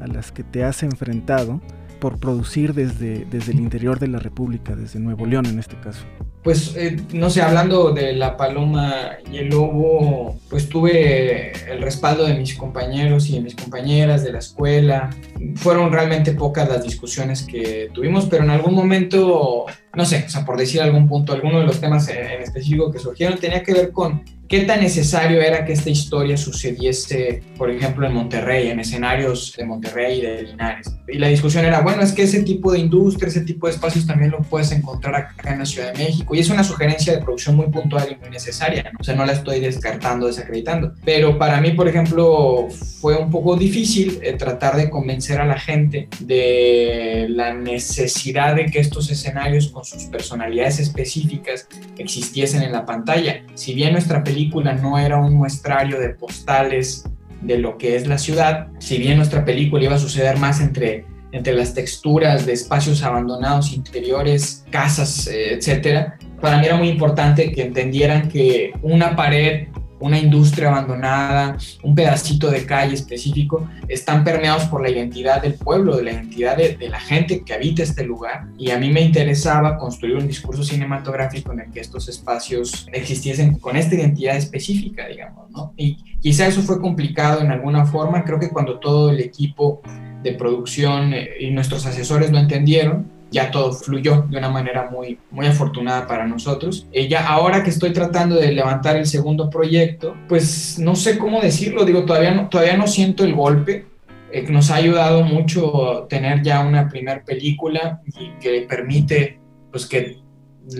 a 0.00 0.08
las 0.08 0.32
que 0.32 0.42
te 0.42 0.64
has 0.64 0.82
enfrentado 0.82 1.60
por 2.00 2.18
producir 2.18 2.74
desde, 2.74 3.24
desde 3.26 3.52
el 3.52 3.60
interior 3.60 4.00
de 4.00 4.08
la 4.08 4.18
República, 4.18 4.74
desde 4.74 4.98
Nuevo 4.98 5.26
León 5.26 5.46
en 5.46 5.60
este 5.60 5.76
caso? 5.76 6.04
Pues 6.46 6.76
eh, 6.76 6.96
no 7.12 7.28
sé, 7.28 7.42
hablando 7.42 7.90
de 7.90 8.12
la 8.12 8.36
paloma 8.36 9.16
y 9.32 9.38
el 9.38 9.48
lobo, 9.48 10.38
pues 10.48 10.68
tuve 10.68 11.50
el 11.68 11.82
respaldo 11.82 12.24
de 12.24 12.34
mis 12.34 12.54
compañeros 12.54 13.28
y 13.28 13.32
de 13.32 13.40
mis 13.40 13.56
compañeras 13.56 14.22
de 14.22 14.30
la 14.30 14.38
escuela. 14.38 15.10
Fueron 15.56 15.90
realmente 15.90 16.30
pocas 16.30 16.68
las 16.68 16.84
discusiones 16.84 17.42
que 17.42 17.90
tuvimos, 17.92 18.26
pero 18.26 18.44
en 18.44 18.50
algún 18.50 18.74
momento, 18.74 19.66
no 19.92 20.04
sé, 20.04 20.22
o 20.24 20.30
sea, 20.30 20.44
por 20.44 20.56
decir 20.56 20.80
algún 20.80 21.08
punto, 21.08 21.32
alguno 21.32 21.58
de 21.58 21.66
los 21.66 21.80
temas 21.80 22.08
en 22.10 22.40
específico 22.40 22.92
que 22.92 23.00
surgieron 23.00 23.40
tenía 23.40 23.64
que 23.64 23.74
ver 23.74 23.90
con 23.90 24.22
qué 24.48 24.60
tan 24.60 24.80
necesario 24.80 25.40
era 25.40 25.64
que 25.64 25.72
esta 25.72 25.90
historia 25.90 26.36
sucediese, 26.36 27.42
por 27.56 27.70
ejemplo, 27.70 28.06
en 28.06 28.14
Monterrey, 28.14 28.68
en 28.68 28.80
escenarios 28.80 29.54
de 29.56 29.64
Monterrey 29.64 30.18
y 30.18 30.22
de 30.22 30.42
Linares. 30.42 30.92
Y 31.08 31.18
la 31.18 31.28
discusión 31.28 31.64
era, 31.64 31.80
bueno, 31.80 32.02
es 32.02 32.12
que 32.12 32.22
ese 32.22 32.42
tipo 32.42 32.72
de 32.72 32.78
industria, 32.78 33.28
ese 33.28 33.40
tipo 33.42 33.66
de 33.66 33.72
espacios 33.72 34.06
también 34.06 34.30
lo 34.30 34.38
puedes 34.42 34.70
encontrar 34.72 35.14
acá 35.14 35.52
en 35.52 35.60
la 35.60 35.66
Ciudad 35.66 35.92
de 35.92 35.98
México. 36.04 36.34
Y 36.34 36.40
es 36.40 36.50
una 36.50 36.64
sugerencia 36.64 37.12
de 37.14 37.22
producción 37.22 37.56
muy 37.56 37.66
puntual 37.66 38.08
y 38.10 38.20
muy 38.20 38.30
necesaria, 38.30 38.84
¿no? 38.84 38.98
o 39.00 39.04
sea, 39.04 39.14
no 39.14 39.24
la 39.24 39.32
estoy 39.32 39.60
descartando, 39.60 40.26
desacreditando. 40.26 40.94
Pero 41.04 41.38
para 41.38 41.60
mí, 41.60 41.72
por 41.72 41.88
ejemplo, 41.88 42.68
fue 43.00 43.16
un 43.16 43.30
poco 43.30 43.56
difícil 43.56 44.18
eh, 44.22 44.34
tratar 44.34 44.76
de 44.76 44.90
convencer 44.90 45.40
a 45.40 45.46
la 45.46 45.58
gente 45.58 46.08
de 46.20 47.26
la 47.30 47.52
necesidad 47.54 48.54
de 48.54 48.66
que 48.66 48.78
estos 48.78 49.10
escenarios 49.10 49.68
con 49.68 49.84
sus 49.84 50.04
personalidades 50.04 50.78
específicas 50.80 51.68
existiesen 51.98 52.62
en 52.62 52.72
la 52.72 52.84
pantalla. 52.84 53.42
Si 53.54 53.74
bien 53.74 53.92
nuestra 53.92 54.22
película 54.22 54.35
no 54.82 54.98
era 54.98 55.18
un 55.18 55.34
muestrario 55.34 55.98
de 55.98 56.10
postales 56.10 57.04
de 57.42 57.58
lo 57.58 57.78
que 57.78 57.96
es 57.96 58.06
la 58.06 58.18
ciudad, 58.18 58.68
si 58.78 58.98
bien 58.98 59.16
nuestra 59.16 59.44
película 59.44 59.84
iba 59.84 59.94
a 59.94 59.98
suceder 59.98 60.38
más 60.38 60.60
entre, 60.60 61.04
entre 61.32 61.54
las 61.54 61.74
texturas 61.74 62.46
de 62.46 62.52
espacios 62.52 63.02
abandonados 63.02 63.72
interiores, 63.72 64.64
casas, 64.70 65.26
eh, 65.26 65.54
etcétera, 65.54 66.18
para 66.40 66.58
mí 66.58 66.66
era 66.66 66.76
muy 66.76 66.88
importante 66.88 67.52
que 67.52 67.62
entendieran 67.62 68.28
que 68.28 68.72
una 68.82 69.16
pared 69.16 69.68
una 70.00 70.18
industria 70.18 70.68
abandonada, 70.68 71.56
un 71.82 71.94
pedacito 71.94 72.50
de 72.50 72.66
calle 72.66 72.94
específico, 72.94 73.68
están 73.88 74.24
permeados 74.24 74.64
por 74.64 74.82
la 74.82 74.90
identidad 74.90 75.42
del 75.42 75.54
pueblo, 75.54 75.96
de 75.96 76.04
la 76.04 76.12
identidad 76.12 76.56
de, 76.56 76.76
la 76.88 77.00
gente 77.00 77.42
que 77.42 77.54
habita 77.54 77.82
este 77.82 78.04
lugar. 78.04 78.46
Y 78.58 78.70
a 78.70 78.78
mí 78.78 78.90
me 78.90 79.00
interesaba 79.00 79.76
construir 79.76 80.16
un 80.16 80.28
discurso 80.28 80.62
cinematográfico 80.62 81.52
en 81.52 81.60
el 81.60 81.70
que 81.70 81.80
estos 81.80 82.08
espacios 82.08 82.86
existiesen 82.92 83.58
con 83.58 83.76
esta 83.76 83.94
identidad 83.94 84.36
específica, 84.36 85.06
digamos, 85.08 85.50
¿no? 85.50 85.72
Y 85.76 85.96
quizá 86.20 86.46
eso 86.46 86.62
fue 86.62 86.80
complicado 86.80 87.40
en 87.40 87.50
alguna 87.50 87.86
forma, 87.86 88.24
creo 88.24 88.38
que 88.38 88.50
cuando 88.50 88.78
todo 88.78 89.10
el 89.10 89.20
equipo 89.20 89.80
de 90.22 90.32
producción 90.32 91.12
eh, 91.12 91.30
y 91.40 91.50
nuestros 91.50 91.86
asesores 91.86 92.30
lo 92.30 92.38
entendieron, 92.38 93.15
ya 93.36 93.50
todo 93.50 93.70
fluyó 93.72 94.24
de 94.30 94.38
una 94.38 94.48
manera 94.48 94.88
muy, 94.90 95.18
muy 95.30 95.46
afortunada 95.46 96.06
para 96.06 96.26
nosotros. 96.26 96.88
Ya 97.10 97.26
ahora 97.26 97.62
que 97.62 97.68
estoy 97.68 97.92
tratando 97.92 98.36
de 98.36 98.50
levantar 98.50 98.96
el 98.96 99.04
segundo 99.04 99.50
proyecto, 99.50 100.16
pues 100.26 100.78
no 100.78 100.96
sé 100.96 101.18
cómo 101.18 101.42
decirlo, 101.42 101.84
digo, 101.84 102.06
todavía 102.06 102.30
no, 102.30 102.48
todavía 102.48 102.78
no 102.78 102.86
siento 102.86 103.24
el 103.24 103.34
golpe, 103.34 103.84
eh, 104.32 104.42
nos 104.48 104.70
ha 104.70 104.76
ayudado 104.76 105.22
mucho 105.22 106.06
tener 106.08 106.42
ya 106.42 106.60
una 106.60 106.88
primera 106.88 107.22
película 107.22 108.00
y 108.06 108.30
que 108.40 108.66
permite 108.66 109.38
pues 109.70 109.84
que 109.84 110.16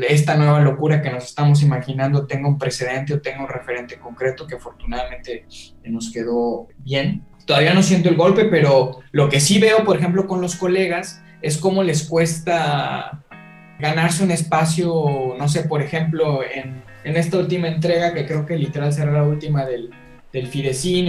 esta 0.08 0.34
nueva 0.36 0.60
locura 0.60 1.02
que 1.02 1.10
nos 1.10 1.24
estamos 1.24 1.62
imaginando 1.62 2.26
tenga 2.26 2.48
un 2.48 2.56
precedente 2.56 3.12
o 3.12 3.20
tenga 3.20 3.42
un 3.42 3.48
referente 3.48 3.98
concreto 3.98 4.46
que 4.46 4.54
afortunadamente 4.54 5.44
nos 5.84 6.10
quedó 6.10 6.68
bien. 6.78 7.22
Todavía 7.44 7.74
no 7.74 7.82
siento 7.82 8.08
el 8.08 8.16
golpe, 8.16 8.46
pero 8.46 9.00
lo 9.12 9.28
que 9.28 9.40
sí 9.40 9.60
veo, 9.60 9.84
por 9.84 9.98
ejemplo, 9.98 10.26
con 10.26 10.40
los 10.40 10.56
colegas 10.56 11.22
es 11.46 11.58
cómo 11.58 11.82
les 11.82 12.02
cuesta 12.04 13.22
ganarse 13.78 14.24
un 14.24 14.32
espacio, 14.32 15.36
no 15.38 15.48
sé, 15.48 15.62
por 15.64 15.80
ejemplo, 15.80 16.40
en, 16.42 16.84
esta 17.04 17.38
última 17.38 17.68
entrega, 17.68 18.12
que 18.12 18.26
creo 18.26 18.44
que 18.44 18.56
literal 18.56 18.92
será 18.92 19.12
la 19.12 19.22
última 19.22 19.64
del, 19.64 19.90
del 20.32 20.46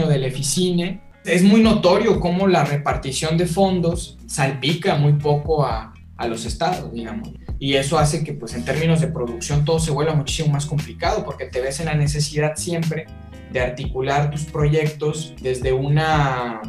o 0.03 0.07
del 0.07 0.23
Eficine, 0.25 1.01
es 1.25 1.41
muy 1.41 1.61
notorio 1.61 2.19
cómo 2.19 2.47
la 2.47 2.63
repartición 2.65 3.35
de 3.35 3.47
fondos 3.47 4.17
salpica 4.27 4.95
muy 4.95 5.13
poco 5.13 5.65
a, 5.65 5.93
a 6.15 6.27
los 6.27 6.45
estados, 6.45 6.93
digamos. 6.93 7.31
Y 7.57 7.73
eso 7.73 7.97
hace 7.97 8.23
que, 8.23 8.33
pues, 8.33 8.53
en 8.53 8.63
términos 8.63 9.01
de 9.01 9.07
producción 9.07 9.65
todo 9.65 9.79
se 9.79 9.89
vuelva 9.89 10.13
muchísimo 10.13 10.53
más 10.53 10.67
complicado 10.67 11.25
porque 11.25 11.45
te 11.45 11.61
ves 11.61 11.79
en 11.79 11.87
la 11.87 11.95
necesidad 11.95 12.55
siempre 12.55 13.07
de 13.51 13.59
articular 13.59 14.29
tus 14.29 14.43
proyectos 14.43 15.33
desde 15.41 15.73
una 15.73 16.61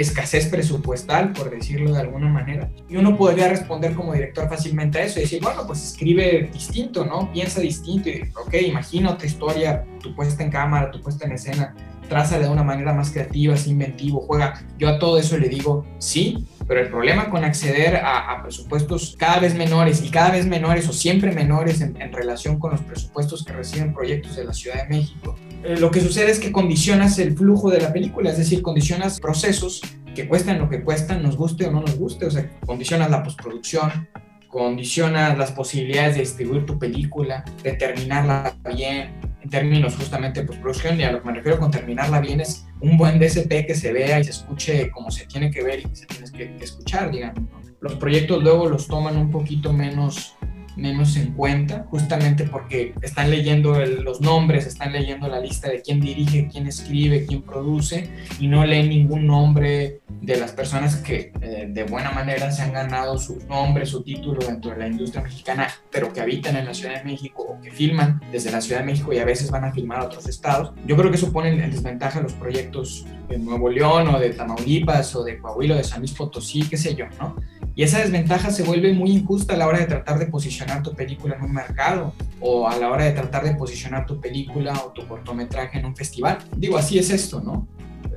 escasez 0.00 0.46
presupuestal, 0.46 1.32
por 1.32 1.50
decirlo 1.50 1.92
de 1.92 2.00
alguna 2.00 2.28
manera. 2.28 2.70
Y 2.88 2.96
uno 2.96 3.16
podría 3.16 3.48
responder 3.48 3.94
como 3.94 4.12
director 4.12 4.48
fácilmente 4.48 4.98
a 4.98 5.04
eso 5.04 5.18
y 5.18 5.22
decir, 5.22 5.42
bueno, 5.42 5.66
pues 5.66 5.84
escribe 5.84 6.50
distinto, 6.52 7.04
¿no? 7.04 7.30
Piensa 7.32 7.60
distinto 7.60 8.08
y, 8.08 8.22
ok, 8.34 8.54
imagina 8.66 9.10
otra 9.10 9.26
historia, 9.26 9.84
tu 10.02 10.14
puesta 10.14 10.42
en 10.42 10.50
cámara, 10.50 10.90
tu 10.90 11.00
puesta 11.00 11.26
en 11.26 11.32
escena, 11.32 11.74
traza 12.10 12.38
de 12.38 12.48
una 12.48 12.64
manera 12.64 12.92
más 12.92 13.10
creativa, 13.10 13.54
es 13.54 13.66
inventivo, 13.66 14.20
juega. 14.26 14.60
Yo 14.78 14.88
a 14.88 14.98
todo 14.98 15.16
eso 15.16 15.38
le 15.38 15.48
digo 15.48 15.86
sí, 15.98 16.46
pero 16.66 16.80
el 16.80 16.88
problema 16.88 17.30
con 17.30 17.44
acceder 17.44 17.96
a, 17.96 18.42
presupuestos 18.42 19.14
cada 19.16 19.38
vez 19.38 19.54
menores 19.54 20.02
y 20.04 20.10
cada 20.10 20.30
vez 20.30 20.44
menores 20.44 20.88
o 20.88 20.92
siempre 20.92 21.32
menores 21.32 21.80
en, 21.80 21.94
relación 22.12 22.58
con 22.58 22.72
los 22.72 22.80
presupuestos 22.80 23.44
que 23.44 23.52
reciben 23.52 23.94
proyectos 23.94 24.36
de 24.36 24.44
la 24.44 24.52
Ciudad 24.52 24.82
de 24.82 24.88
México, 24.88 25.36
eh, 25.62 25.76
lo 25.78 25.90
que 25.90 26.00
sucede 26.00 26.30
es 26.30 26.40
que 26.40 26.50
condicionas 26.50 27.18
el 27.18 27.36
flujo 27.36 27.70
de 27.70 27.80
la 27.80 27.92
película, 27.92 28.30
es 28.30 28.38
decir, 28.38 28.60
condicionas 28.60 29.20
procesos 29.20 29.80
que 30.14 30.28
cuestan 30.28 30.58
lo 30.58 30.68
que 30.68 30.82
cuestan, 30.82 31.22
nos 31.22 31.36
guste 31.36 31.66
o 31.66 31.70
no 31.70 31.80
nos 31.80 31.96
guste, 31.96 32.26
o 32.26 32.30
sea, 32.30 32.50
condicionas 32.66 33.10
la 33.10 33.22
postproducción, 33.22 34.08
condicionas 34.48 35.38
las 35.38 35.52
posibilidades 35.52 36.14
de 36.14 36.20
distribuir 36.22 36.66
tu 36.66 36.78
película, 36.78 37.44
de 37.62 37.72
terminarla 37.74 38.56
bien, 38.74 39.20
en 39.42 39.48
términos 39.48 39.96
justamente 39.96 40.40
de 40.40 40.46
postproducción, 40.46 40.98
y 41.00 41.04
a 41.04 41.12
lo 41.12 41.22
que 41.22 41.28
me 41.28 41.34
refiero 41.34 41.58
con 41.58 41.70
terminarla 41.70 42.20
bien 42.20 42.40
es 42.40 42.66
un 42.80 42.96
buen 42.96 43.18
DSP 43.18 43.66
que 43.66 43.74
se 43.74 43.92
vea 43.92 44.20
y 44.20 44.24
se 44.24 44.30
escuche 44.30 44.90
como 44.90 45.10
se 45.10 45.26
tiene 45.26 45.50
que 45.50 45.62
ver 45.62 45.80
y 45.80 45.96
se 45.96 46.06
tiene 46.06 46.56
que, 46.58 46.64
escuchar, 46.64 47.10
digamos. 47.10 47.44
Los 47.80 47.94
proyectos 47.94 48.42
luego 48.42 48.68
los 48.68 48.86
toman 48.88 49.16
un 49.16 49.30
poquito 49.30 49.72
menos 49.72 50.36
menos 50.76 51.16
en 51.16 51.32
cuenta, 51.32 51.86
justamente 51.90 52.44
porque 52.44 52.94
están 53.02 53.30
leyendo 53.30 53.78
los 53.84 54.20
nombres, 54.20 54.66
están 54.66 54.92
leyendo 54.92 55.28
la 55.28 55.40
lista 55.40 55.68
de 55.68 55.82
quién 55.82 56.00
dirige, 56.00 56.48
quién 56.50 56.66
escribe, 56.66 57.26
quién 57.26 57.42
produce, 57.42 58.10
y 58.38 58.48
no 58.48 58.64
leen 58.64 58.88
ningún 58.88 59.26
nombre 59.26 60.00
de 60.20 60.36
las 60.36 60.52
personas 60.52 60.96
que 60.96 61.32
eh, 61.40 61.66
de 61.68 61.84
buena 61.84 62.10
manera 62.10 62.50
se 62.50 62.62
han 62.62 62.72
ganado 62.72 63.18
su 63.18 63.38
nombre, 63.48 63.86
su 63.86 64.02
título 64.02 64.38
dentro 64.46 64.70
de 64.72 64.78
la 64.78 64.88
industria 64.88 65.22
mexicana, 65.22 65.68
pero 65.90 66.12
que 66.12 66.20
habitan 66.20 66.56
en 66.56 66.66
la 66.66 66.74
Ciudad 66.74 66.98
de 66.98 67.04
México 67.04 67.42
o 67.42 67.60
que 67.60 67.70
filman 67.70 68.20
desde 68.30 68.50
la 68.50 68.60
Ciudad 68.60 68.80
de 68.80 68.86
México 68.86 69.12
y 69.12 69.18
a 69.18 69.24
veces 69.24 69.50
van 69.50 69.64
a 69.64 69.72
filmar 69.72 70.00
a 70.00 70.04
otros 70.04 70.26
estados. 70.26 70.72
Yo 70.86 70.96
creo 70.96 71.10
que 71.10 71.16
eso 71.16 71.32
pone 71.32 71.50
en 71.50 71.70
desventaja 71.70 72.20
los 72.20 72.32
proyectos 72.34 73.06
de 73.28 73.38
Nuevo 73.38 73.70
León 73.70 74.08
o 74.08 74.18
de 74.18 74.30
Tamaulipas 74.30 75.14
o 75.16 75.24
de 75.24 75.38
Coahuila 75.38 75.74
o 75.74 75.78
de 75.78 75.84
San 75.84 76.00
Luis 76.00 76.12
Potosí, 76.12 76.62
qué 76.68 76.76
sé 76.76 76.94
yo, 76.94 77.06
¿no? 77.18 77.36
Y 77.74 77.82
esa 77.82 78.00
desventaja 78.00 78.50
se 78.50 78.62
vuelve 78.62 78.92
muy 78.92 79.10
injusta 79.10 79.54
a 79.54 79.56
la 79.56 79.66
hora 79.66 79.78
de 79.78 79.86
tratar 79.86 80.18
de 80.18 80.26
posicionar 80.26 80.82
tu 80.82 80.94
película 80.94 81.36
en 81.36 81.42
un 81.42 81.52
mercado 81.52 82.14
o 82.40 82.68
a 82.68 82.76
la 82.76 82.90
hora 82.90 83.04
de 83.04 83.12
tratar 83.12 83.44
de 83.44 83.54
posicionar 83.54 84.06
tu 84.06 84.20
película 84.20 84.74
o 84.84 84.92
tu 84.92 85.06
cortometraje 85.06 85.78
en 85.78 85.86
un 85.86 85.96
festival. 85.96 86.38
Digo, 86.56 86.76
así 86.76 86.98
es 86.98 87.10
esto, 87.10 87.40
¿no? 87.40 87.68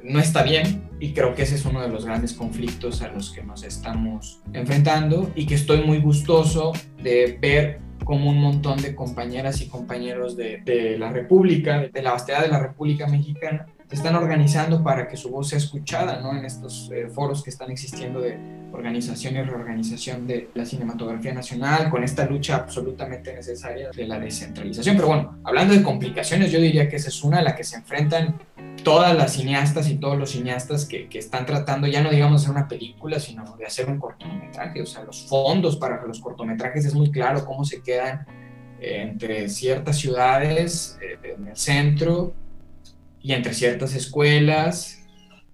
No 0.03 0.19
está 0.19 0.43
bien 0.43 0.89
y 0.99 1.13
creo 1.13 1.33
que 1.33 1.43
ese 1.43 1.55
es 1.55 1.65
uno 1.65 1.81
de 1.81 1.87
los 1.87 2.05
grandes 2.05 2.33
conflictos 2.33 3.01
a 3.01 3.09
los 3.09 3.31
que 3.31 3.43
nos 3.43 3.63
estamos 3.63 4.41
enfrentando 4.53 5.31
y 5.35 5.45
que 5.45 5.55
estoy 5.55 5.83
muy 5.83 5.99
gustoso 5.99 6.73
de 7.01 7.37
ver 7.39 7.79
como 8.03 8.29
un 8.29 8.39
montón 8.39 8.81
de 8.81 8.95
compañeras 8.95 9.61
y 9.61 9.67
compañeros 9.67 10.35
de, 10.35 10.97
la 10.97 11.11
República, 11.11 11.87
de 11.87 12.01
la 12.01 12.11
vastedad 12.11 12.41
de 12.41 12.49
la 12.49 12.59
República 12.59 13.07
Mexicana, 13.07 13.65
se 13.87 13.95
están 13.95 14.15
organizando 14.15 14.83
para 14.83 15.07
que 15.07 15.17
su 15.17 15.29
voz 15.29 15.49
sea 15.49 15.57
escuchada 15.57 16.19
¿no? 16.19 16.37
en 16.37 16.45
estos 16.45 16.91
eh, 16.93 17.07
foros 17.07 17.43
que 17.43 17.49
están 17.49 17.71
existiendo 17.71 18.19
de 18.19 18.37
organización 18.73 19.35
y 19.35 19.41
reorganización 19.43 20.25
de 20.25 20.49
la 20.55 20.65
cinematografía 20.65 21.33
nacional, 21.33 21.89
con 21.89 22.03
esta 22.03 22.25
lucha 22.25 22.55
absolutamente 22.55 23.33
necesaria 23.33 23.91
de 23.91 24.07
la 24.07 24.19
descentralización. 24.19 24.95
Pero 24.95 25.07
bueno, 25.07 25.39
hablando 25.43 25.73
de 25.73 25.83
complicaciones, 25.83 26.51
yo 26.51 26.59
diría 26.59 26.89
que 26.89 26.95
esa 26.95 27.09
es 27.09 27.23
una 27.23 27.39
a 27.39 27.41
la 27.43 27.55
que 27.55 27.63
se 27.63 27.77
enfrentan 27.77 28.39
todas 28.83 29.15
las 29.15 29.33
cineastas 29.33 29.89
y 29.89 29.95
todos 29.95 30.17
los 30.17 30.31
cineastas 30.31 30.85
que, 30.85 31.07
que, 31.07 31.19
están 31.19 31.45
tratando, 31.45 31.87
ya 31.87 32.01
no 32.01 32.09
digamos 32.09 32.41
hacer 32.41 32.51
una 32.51 32.67
película, 32.67 33.19
sino 33.19 33.55
de 33.57 33.65
hacer 33.65 33.87
un 33.87 33.99
cortometraje. 33.99 34.81
O 34.81 34.85
sea, 34.85 35.03
los 35.03 35.27
fondos 35.27 35.77
para 35.77 36.03
los 36.05 36.19
cortometrajes 36.19 36.83
es 36.85 36.95
muy 36.95 37.11
claro 37.11 37.45
cómo 37.45 37.63
se 37.65 37.81
quedan 37.83 38.25
eh, 38.81 39.03
entre 39.03 39.47
ciertas 39.49 39.97
ciudades 39.97 40.97
eh, 41.01 41.35
en 41.37 41.47
el 41.47 41.55
centro 41.55 42.33
y 43.21 43.33
entre 43.33 43.53
ciertas 43.53 43.93
escuelas 43.93 45.02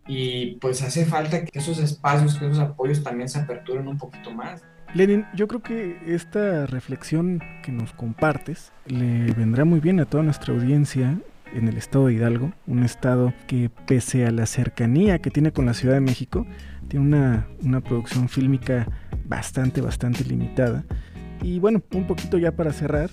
y 0.09 0.55
pues 0.55 0.81
hace 0.81 1.05
falta 1.05 1.45
que 1.45 1.59
esos 1.59 1.77
espacios, 1.77 2.35
que 2.39 2.47
esos 2.47 2.57
apoyos 2.57 3.03
también 3.03 3.29
se 3.29 3.37
aperturen 3.37 3.87
un 3.87 3.99
poquito 3.99 4.31
más. 4.31 4.63
Lenin, 4.95 5.23
yo 5.35 5.47
creo 5.47 5.61
que 5.61 5.99
esta 6.07 6.65
reflexión 6.65 7.43
que 7.61 7.71
nos 7.71 7.93
compartes 7.93 8.71
le 8.87 9.31
vendrá 9.33 9.65
muy 9.65 9.79
bien 9.79 9.99
a 9.99 10.05
toda 10.05 10.23
nuestra 10.23 10.51
audiencia 10.51 11.15
en 11.53 11.67
el 11.67 11.77
estado 11.77 12.07
de 12.07 12.15
Hidalgo, 12.15 12.51
un 12.65 12.83
estado 12.83 13.33
que 13.45 13.69
pese 13.85 14.25
a 14.25 14.31
la 14.31 14.47
cercanía 14.47 15.19
que 15.19 15.29
tiene 15.29 15.51
con 15.51 15.67
la 15.67 15.75
Ciudad 15.75 15.93
de 15.93 16.01
México, 16.01 16.47
tiene 16.87 17.05
una, 17.05 17.47
una 17.61 17.81
producción 17.81 18.29
fílmica 18.29 18.87
bastante, 19.25 19.79
bastante 19.79 20.23
limitada. 20.23 20.85
Y 21.43 21.59
bueno, 21.59 21.83
un 21.93 22.07
poquito 22.07 22.39
ya 22.39 22.51
para 22.51 22.73
cerrar, 22.73 23.11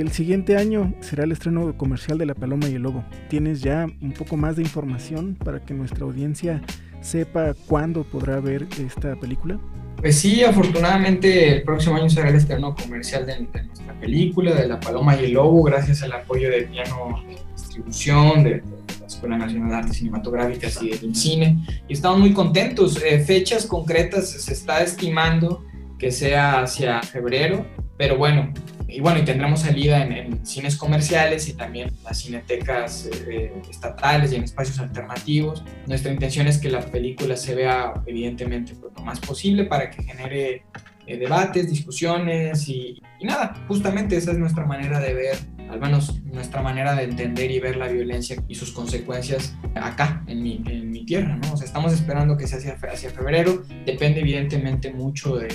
el 0.00 0.12
siguiente 0.12 0.56
año 0.56 0.92
será 1.00 1.24
el 1.24 1.32
estreno 1.32 1.76
comercial 1.76 2.18
de 2.18 2.26
La 2.26 2.34
Paloma 2.34 2.68
y 2.68 2.74
el 2.74 2.82
Lobo. 2.82 3.04
¿Tienes 3.28 3.62
ya 3.62 3.86
un 4.02 4.12
poco 4.12 4.36
más 4.36 4.56
de 4.56 4.62
información 4.62 5.36
para 5.42 5.60
que 5.60 5.72
nuestra 5.72 6.04
audiencia 6.04 6.60
sepa 7.00 7.54
cuándo 7.66 8.04
podrá 8.04 8.40
ver 8.40 8.66
esta 8.78 9.16
película? 9.16 9.58
Pues 9.96 10.16
sí, 10.16 10.44
afortunadamente 10.44 11.56
el 11.56 11.62
próximo 11.62 11.96
año 11.96 12.10
será 12.10 12.28
el 12.28 12.36
estreno 12.36 12.74
comercial 12.74 13.24
de, 13.24 13.40
nuestra 13.40 13.94
película, 13.98 14.54
de 14.54 14.68
La 14.68 14.78
Paloma 14.78 15.16
y 15.16 15.24
el 15.24 15.32
Lobo, 15.32 15.62
gracias 15.62 16.02
al 16.02 16.12
apoyo 16.12 16.50
de 16.50 16.62
Piano 16.62 17.22
Distribución, 17.56 18.44
de, 18.44 18.62
la 19.00 19.06
Escuela 19.06 19.38
Nacional 19.38 19.70
de 19.70 19.76
Artes 19.76 19.96
Cinematográficas 19.96 20.82
y 20.82 20.90
del 20.90 21.04
INCINE. 21.04 21.64
Y 21.88 21.94
estamos 21.94 22.18
muy 22.18 22.34
contentos. 22.34 23.02
Eh, 23.02 23.20
fechas 23.20 23.64
concretas 23.64 24.28
se 24.28 24.52
está 24.52 24.82
estimando 24.82 25.64
que 25.98 26.10
sea 26.10 26.62
hacia 26.62 27.02
febrero, 27.02 27.64
pero 27.96 28.16
bueno, 28.16 28.52
y 28.88 29.00
bueno, 29.00 29.18
y 29.18 29.24
tendremos 29.24 29.60
salida 29.60 30.02
en, 30.04 30.46
cines 30.46 30.76
comerciales 30.76 31.48
y 31.48 31.54
también 31.54 31.88
en 31.88 32.04
las 32.04 32.22
cinetecas 32.22 33.10
eh, 33.28 33.52
estatales 33.68 34.32
y 34.32 34.36
en 34.36 34.44
espacios 34.44 34.78
alternativos. 34.78 35.64
Nuestra 35.86 36.12
intención 36.12 36.46
es 36.46 36.58
que 36.58 36.70
la 36.70 36.80
película 36.80 37.36
se 37.36 37.54
vea 37.54 37.94
evidentemente 38.06 38.74
pues, 38.74 38.92
lo 38.96 39.02
más 39.02 39.18
posible 39.18 39.64
para 39.64 39.90
que 39.90 40.02
genere 40.04 40.62
eh, 41.06 41.18
debates, 41.18 41.68
discusiones 41.68 42.68
y, 42.68 43.00
nada, 43.22 43.54
justamente 43.66 44.16
esa 44.16 44.32
es 44.32 44.38
nuestra 44.38 44.64
manera 44.64 45.00
de 45.00 45.14
ver, 45.14 45.36
al 45.68 45.80
menos 45.80 46.22
nuestra 46.24 46.62
manera 46.62 46.94
de 46.94 47.04
entender 47.04 47.50
y 47.50 47.58
ver 47.58 47.76
la 47.76 47.88
violencia 47.88 48.36
y 48.46 48.54
sus 48.54 48.72
consecuencias 48.72 49.56
acá, 49.74 50.22
en 50.28 50.42
mi, 50.42 50.62
en 50.66 50.90
mi 50.90 51.04
tierra, 51.04 51.36
¿no? 51.36 51.54
O 51.54 51.56
sea, 51.56 51.66
estamos 51.66 51.92
esperando 51.92 52.36
que 52.36 52.46
sea 52.46 52.58
hacia, 52.58 52.78
hacia 52.92 53.10
febrero, 53.10 53.64
depende 53.84 54.20
evidentemente 54.20 54.92
mucho 54.92 55.36
de, 55.36 55.48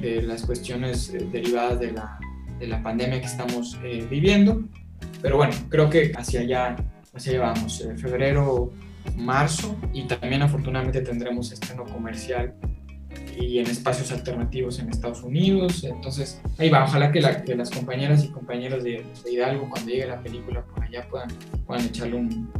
de 0.00 0.22
las 0.22 0.42
cuestiones 0.42 1.12
eh, 1.14 1.26
derivadas 1.30 1.80
de 1.80 1.92
la 1.92 2.18
de 2.58 2.66
la 2.66 2.82
pandemia 2.82 3.20
que 3.20 3.26
estamos 3.26 3.78
eh, 3.82 4.06
viviendo. 4.10 4.62
Pero 5.22 5.36
bueno, 5.36 5.54
creo 5.68 5.88
que 5.90 6.12
hacia 6.16 6.40
allá, 6.40 6.76
hacia 7.14 7.32
allá 7.32 7.40
vamos, 7.40 7.80
eh, 7.80 7.96
febrero, 7.96 8.72
marzo, 9.16 9.76
y 9.92 10.06
también 10.06 10.42
afortunadamente 10.42 11.00
tendremos 11.00 11.52
estreno 11.52 11.84
comercial 11.84 12.54
y 13.38 13.58
en 13.58 13.66
espacios 13.66 14.12
alternativos 14.12 14.78
en 14.80 14.90
Estados 14.90 15.22
Unidos. 15.22 15.84
Entonces, 15.84 16.40
ahí 16.58 16.68
va, 16.68 16.84
ojalá 16.84 17.10
que, 17.10 17.20
la, 17.20 17.42
que 17.42 17.54
las 17.54 17.70
compañeras 17.70 18.24
y 18.24 18.28
compañeros 18.28 18.84
de, 18.84 19.04
Hidalgo, 19.30 19.68
cuando 19.70 19.90
llegue 19.90 20.06
la 20.06 20.20
película 20.20 20.64
por 20.64 20.84
allá, 20.84 21.06
puedan, 21.08 21.28
puedan 21.66 21.84
echarle 21.86 22.16
un, 22.16 22.50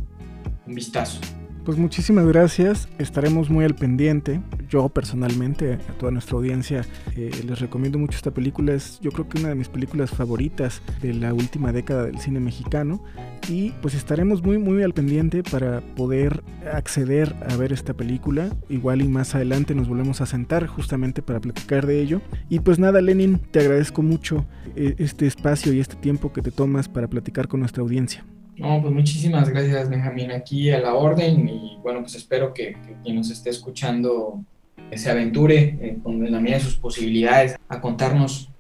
un 0.67 0.75
vistazo. 0.75 1.21
Pues 1.65 1.77
muchísimas 1.77 2.27
gracias, 2.27 2.89
estaremos 2.99 3.51
muy 3.51 3.65
al 3.65 3.75
pendiente. 3.75 4.41
Yo 4.69 4.89
personalmente, 4.89 5.75
a 5.75 5.93
toda 5.99 6.13
nuestra 6.13 6.37
audiencia, 6.37 6.85
eh, 7.17 7.31
les 7.47 7.61
recomiendo 7.61 7.99
mucho 7.99 8.17
esta 8.17 8.31
película. 8.31 8.75
Es 8.75 9.01
yo 9.01 9.11
creo 9.11 9.29
que 9.29 9.39
una 9.39 9.49
de 9.49 9.55
mis 9.55 9.69
películas 9.69 10.11
favoritas 10.11 10.83
de 11.01 11.15
la 11.15 11.33
última 11.35 11.73
década 11.73 12.05
del 12.05 12.19
cine 12.19 12.41
mexicano. 12.41 13.03
Y 13.49 13.71
pues 13.83 13.95
estaremos 13.95 14.43
muy 14.43 14.59
muy 14.59 14.83
al 14.83 14.93
pendiente 14.93 15.43
para 15.43 15.81
poder 15.97 16.43
acceder 16.71 17.35
a 17.49 17.57
ver 17.57 17.73
esta 17.73 17.95
película. 17.95 18.51
Igual 18.69 19.03
y 19.03 19.09
más 19.09 19.35
adelante 19.35 19.75
nos 19.75 19.89
volvemos 19.89 20.21
a 20.21 20.27
sentar 20.27 20.67
justamente 20.67 21.23
para 21.23 21.41
platicar 21.41 21.87
de 21.87 22.01
ello. 22.01 22.21
Y 22.49 22.61
pues 22.61 22.79
nada, 22.79 23.01
Lenin, 23.01 23.39
te 23.39 23.61
agradezco 23.61 24.03
mucho 24.03 24.45
eh, 24.77 24.95
este 24.99 25.27
espacio 25.27 25.73
y 25.73 25.81
este 25.81 25.97
tiempo 25.97 26.33
que 26.33 26.43
te 26.43 26.51
tomas 26.51 26.89
para 26.89 27.09
platicar 27.09 27.49
con 27.49 27.61
nuestra 27.61 27.83
audiencia. 27.83 28.25
No, 28.59 28.83
pues 28.83 28.93
muchísimas 28.93 29.49
gracias, 29.49 29.89
Benjamín, 29.89 30.33
aquí 30.33 30.71
a 30.71 30.81
la 30.81 30.95
orden 30.95 31.49
y 31.49 31.79
bueno, 31.81 32.01
pues 32.01 32.17
espero 32.17 32.53
que, 32.53 32.77
quien 33.05 33.15
nos 33.15 33.31
esté 33.31 33.51
escuchando 33.51 34.45
se 34.95 35.11
aventure 35.11 35.79
eh, 35.81 35.99
con 36.03 36.31
la 36.31 36.41
medida 36.41 36.59
de 36.59 36.65
sus 36.65 36.77
posibilidades 36.77 37.57
a 37.69 37.81
contarnos 37.81 38.51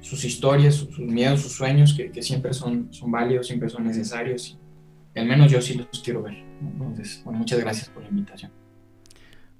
sus 0.00 0.24
historias, 0.24 0.74
sus, 0.74 0.98
miedos, 0.98 1.40
sus 1.42 1.52
sueños, 1.52 1.94
que, 1.94 2.22
siempre 2.22 2.52
son, 2.52 2.92
son 2.92 3.10
válidos, 3.10 3.46
siempre 3.46 3.68
son 3.68 3.84
necesarios 3.84 4.56
y, 5.14 5.18
al 5.18 5.26
menos 5.26 5.50
yo 5.50 5.60
sí 5.60 5.74
los 5.74 6.02
quiero 6.02 6.22
ver. 6.22 6.34
Entonces, 6.60 7.22
bueno, 7.24 7.40
muchas 7.40 7.58
gracias 7.58 7.88
por 7.88 8.02
la 8.02 8.10
invitación. 8.10 8.52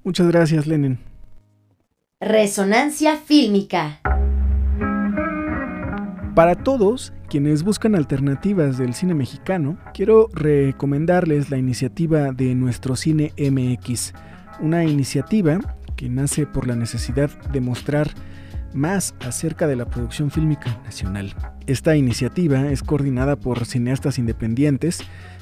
Muchas 0.05 0.29
gracias, 0.29 0.67
Lenin. 0.67 0.99
Resonancia 2.21 3.17
fílmica. 3.17 4.01
Para 6.35 6.55
todos 6.55 7.13
quienes 7.29 7.63
buscan 7.63 7.95
alternativas 7.95 8.79
del 8.79 8.95
cine 8.95 9.15
mexicano, 9.15 9.79
quiero 9.95 10.29
recomendarles 10.33 11.51
la 11.51 11.57
iniciativa 11.57 12.33
de 12.33 12.55
Nuestro 12.55 12.95
Cine 12.95 13.33
MX, 13.39 14.13
una 14.61 14.85
iniciativa 14.85 15.76
que 15.97 16.09
nace 16.09 16.47
por 16.47 16.67
la 16.67 16.77
necesidad 16.77 17.31
de 17.51 17.61
mostrar 17.61 18.11
más 18.75 19.15
acerca 19.21 19.67
de 19.67 19.77
la 19.77 19.87
producción 19.87 20.31
fílmica 20.31 20.81
nacional. 20.85 21.35
Esta 21.67 21.97
iniciativa 21.97 22.71
es 22.71 22.83
coordinada 22.83 23.37
por 23.37 23.65
cineastas 23.65 24.19
independientes 24.19 25.01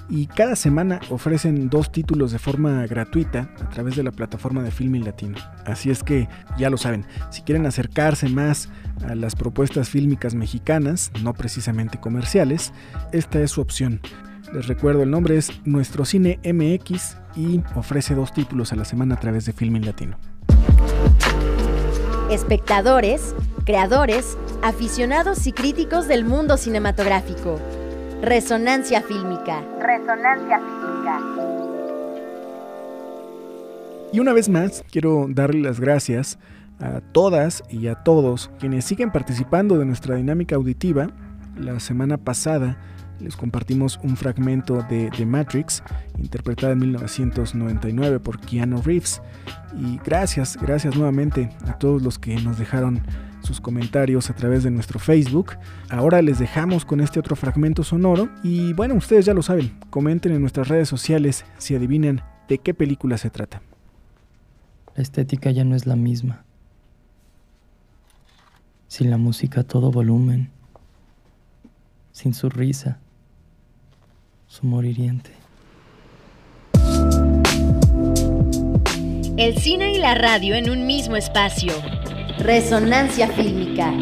y 0.08 0.26
cada 0.26 0.54
semana 0.54 1.00
ofrecen 1.10 1.68
dos 1.68 1.90
títulos 1.90 2.30
de 2.30 2.38
forma 2.38 2.86
gratuita 2.86 3.50
a 3.60 3.68
través 3.70 3.96
de 3.96 4.02
la 4.02 4.12
plataforma 4.12 4.62
de 4.62 4.70
Filming 4.70 5.04
Latino. 5.04 5.36
Así 5.64 5.90
es 5.90 6.02
que 6.02 6.28
ya 6.58 6.70
lo 6.70 6.76
saben, 6.76 7.06
si 7.30 7.42
quieren 7.42 7.66
acercarse 7.66 8.28
más 8.28 8.68
a 9.08 9.14
las 9.14 9.34
propuestas 9.34 9.88
fílmicas 9.88 10.34
mexicanas, 10.34 11.10
no 11.22 11.34
precisamente 11.34 11.98
comerciales, 11.98 12.72
esta 13.12 13.40
es 13.40 13.50
su 13.50 13.60
opción. 13.60 14.00
Les 14.52 14.68
recuerdo, 14.68 15.02
el 15.02 15.10
nombre 15.10 15.36
es 15.36 15.50
Nuestro 15.64 16.04
Cine 16.04 16.38
MX 16.44 17.16
y 17.34 17.60
ofrece 17.74 18.14
dos 18.14 18.32
títulos 18.32 18.72
a 18.72 18.76
la 18.76 18.84
semana 18.84 19.14
a 19.14 19.20
través 19.20 19.46
de 19.46 19.52
Filming 19.52 19.84
Latino. 19.84 20.18
Espectadores, 22.30 23.34
creadores, 23.66 24.38
aficionados 24.62 25.46
y 25.46 25.52
críticos 25.52 26.08
del 26.08 26.24
mundo 26.24 26.56
cinematográfico. 26.56 27.60
Resonancia 28.22 29.02
fílmica. 29.02 29.62
Resonancia 29.78 30.58
fílmica. 30.58 31.20
Y 34.10 34.20
una 34.20 34.32
vez 34.32 34.48
más, 34.48 34.82
quiero 34.90 35.26
darle 35.28 35.60
las 35.60 35.80
gracias 35.80 36.38
a 36.80 37.02
todas 37.02 37.62
y 37.68 37.88
a 37.88 37.96
todos 37.96 38.50
quienes 38.58 38.86
siguen 38.86 39.12
participando 39.12 39.76
de 39.76 39.84
nuestra 39.84 40.16
dinámica 40.16 40.56
auditiva. 40.56 41.10
La 41.58 41.78
semana 41.78 42.16
pasada 42.16 42.78
les 43.20 43.36
compartimos 43.36 43.98
un 44.02 44.16
fragmento 44.16 44.82
de 44.88 45.10
The 45.16 45.26
Matrix, 45.26 45.82
interpretada 46.18 46.72
en 46.72 46.80
1999 46.80 48.20
por 48.20 48.40
Keanu 48.40 48.82
Reeves. 48.82 49.22
Y 49.78 49.98
gracias, 50.04 50.56
gracias 50.60 50.96
nuevamente 50.96 51.50
a 51.66 51.78
todos 51.78 52.02
los 52.02 52.18
que 52.18 52.36
nos 52.36 52.58
dejaron 52.58 53.02
sus 53.42 53.60
comentarios 53.60 54.30
a 54.30 54.34
través 54.34 54.64
de 54.64 54.70
nuestro 54.70 54.98
Facebook. 54.98 55.52
Ahora 55.90 56.22
les 56.22 56.38
dejamos 56.38 56.84
con 56.84 57.00
este 57.00 57.20
otro 57.20 57.36
fragmento 57.36 57.84
sonoro 57.84 58.28
y 58.42 58.72
bueno, 58.72 58.94
ustedes 58.94 59.26
ya 59.26 59.34
lo 59.34 59.42
saben, 59.42 59.78
comenten 59.90 60.32
en 60.32 60.40
nuestras 60.40 60.68
redes 60.68 60.88
sociales 60.88 61.44
si 61.58 61.74
adivinan 61.74 62.22
de 62.48 62.58
qué 62.58 62.74
película 62.74 63.18
se 63.18 63.30
trata. 63.30 63.62
La 64.96 65.02
estética 65.02 65.50
ya 65.50 65.64
no 65.64 65.74
es 65.74 65.86
la 65.86 65.96
misma. 65.96 66.44
Sin 68.86 69.10
la 69.10 69.18
música 69.18 69.62
a 69.62 69.64
todo 69.64 69.90
volumen, 69.90 70.50
sin 72.12 72.32
su 72.32 72.48
risa, 72.48 73.00
su 74.54 74.64
humor 74.64 74.84
hiriente. 74.84 75.32
El 79.36 79.58
cine 79.58 79.92
y 79.92 79.98
la 79.98 80.14
radio 80.14 80.54
en 80.54 80.70
un 80.70 80.86
mismo 80.86 81.16
espacio. 81.16 81.72
Resonancia 82.38 83.26
fílmica. 83.26 83.92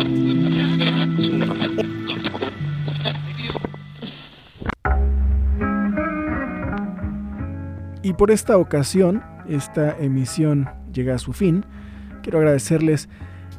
Y 8.02 8.12
por 8.12 8.30
esta 8.30 8.58
ocasión, 8.58 9.24
esta 9.48 9.96
emisión 9.98 10.68
llega 10.92 11.14
a 11.14 11.18
su 11.18 11.32
fin. 11.32 11.64
Quiero 12.22 12.40
agradecerles 12.40 13.08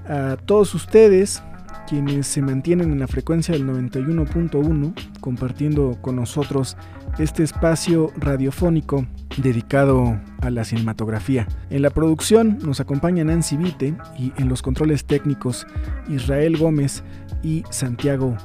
a 0.08 0.38
todos 0.46 0.76
ustedes 0.76 1.42
quienes 1.88 2.28
se 2.28 2.42
mantienen 2.42 2.92
en 2.92 3.00
la 3.00 3.08
frecuencia 3.08 3.54
del 3.54 3.68
91.1 3.68 4.94
compartiendo 5.20 5.98
con 6.02 6.16
nosotros 6.16 6.78
este 7.20 7.44
espacio 7.44 8.12
radiofónico 8.18 9.06
dedicado 9.38 10.20
a 10.42 10.50
la 10.50 10.64
cinematografía. 10.64 11.48
En 11.70 11.82
la 11.82 11.90
producción 11.90 12.58
nos 12.64 12.80
acompaña 12.80 13.24
Nancy 13.24 13.58
Vite 13.58 13.96
y 14.18 14.34
en 14.38 14.50
los 14.50 14.62
controles 14.62 15.06
técnicos 15.06 15.68
Israel 16.10 16.58
Gómez 16.58 17.04
y 17.44 17.64
Santiago 17.70 18.36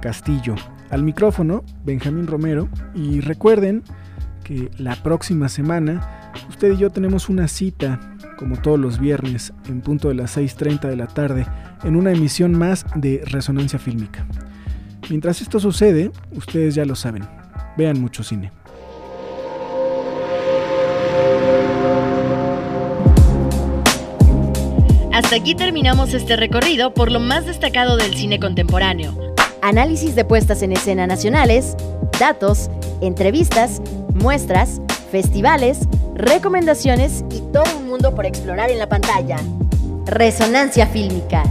Castillo. 0.00 0.54
Al 0.90 1.02
micrófono 1.02 1.64
Benjamín 1.84 2.26
Romero 2.26 2.68
y 2.94 3.20
recuerden 3.20 3.82
que 4.44 4.70
la 4.78 4.96
próxima 4.96 5.48
semana 5.48 6.32
usted 6.48 6.72
y 6.72 6.76
yo 6.76 6.90
tenemos 6.90 7.28
una 7.28 7.48
cita 7.48 7.98
como 8.36 8.56
todos 8.58 8.78
los 8.78 8.98
viernes 9.00 9.52
en 9.68 9.80
punto 9.80 10.08
de 10.08 10.14
las 10.14 10.36
6.30 10.36 10.88
de 10.88 10.96
la 10.96 11.06
tarde 11.06 11.46
en 11.82 11.96
una 11.96 12.12
emisión 12.12 12.52
más 12.52 12.84
de 12.94 13.22
Resonancia 13.26 13.78
Fílmica. 13.78 14.26
Mientras 15.08 15.40
esto 15.40 15.60
sucede, 15.60 16.10
ustedes 16.32 16.74
ya 16.74 16.84
lo 16.84 16.96
saben, 16.96 17.24
vean 17.76 18.00
mucho 18.00 18.22
cine. 18.22 18.50
Hasta 25.12 25.36
aquí 25.36 25.54
terminamos 25.54 26.12
este 26.12 26.36
recorrido 26.36 26.92
por 26.92 27.10
lo 27.10 27.20
más 27.20 27.46
destacado 27.46 27.96
del 27.96 28.14
cine 28.14 28.38
contemporáneo. 28.38 29.34
Análisis 29.62 30.14
de 30.14 30.24
puestas 30.24 30.62
en 30.62 30.72
escena 30.72 31.06
nacionales, 31.06 31.74
datos, 32.20 32.70
entrevistas, 33.00 33.80
muestras, 34.14 34.80
festivales, 35.10 35.80
recomendaciones 36.14 37.24
y 37.30 37.40
todo 37.52 37.64
un 37.78 37.88
mundo 37.88 38.14
por 38.14 38.26
explorar 38.26 38.70
en 38.70 38.78
la 38.78 38.88
pantalla. 38.88 39.38
Resonancia 40.04 40.86
fílmica. 40.86 41.42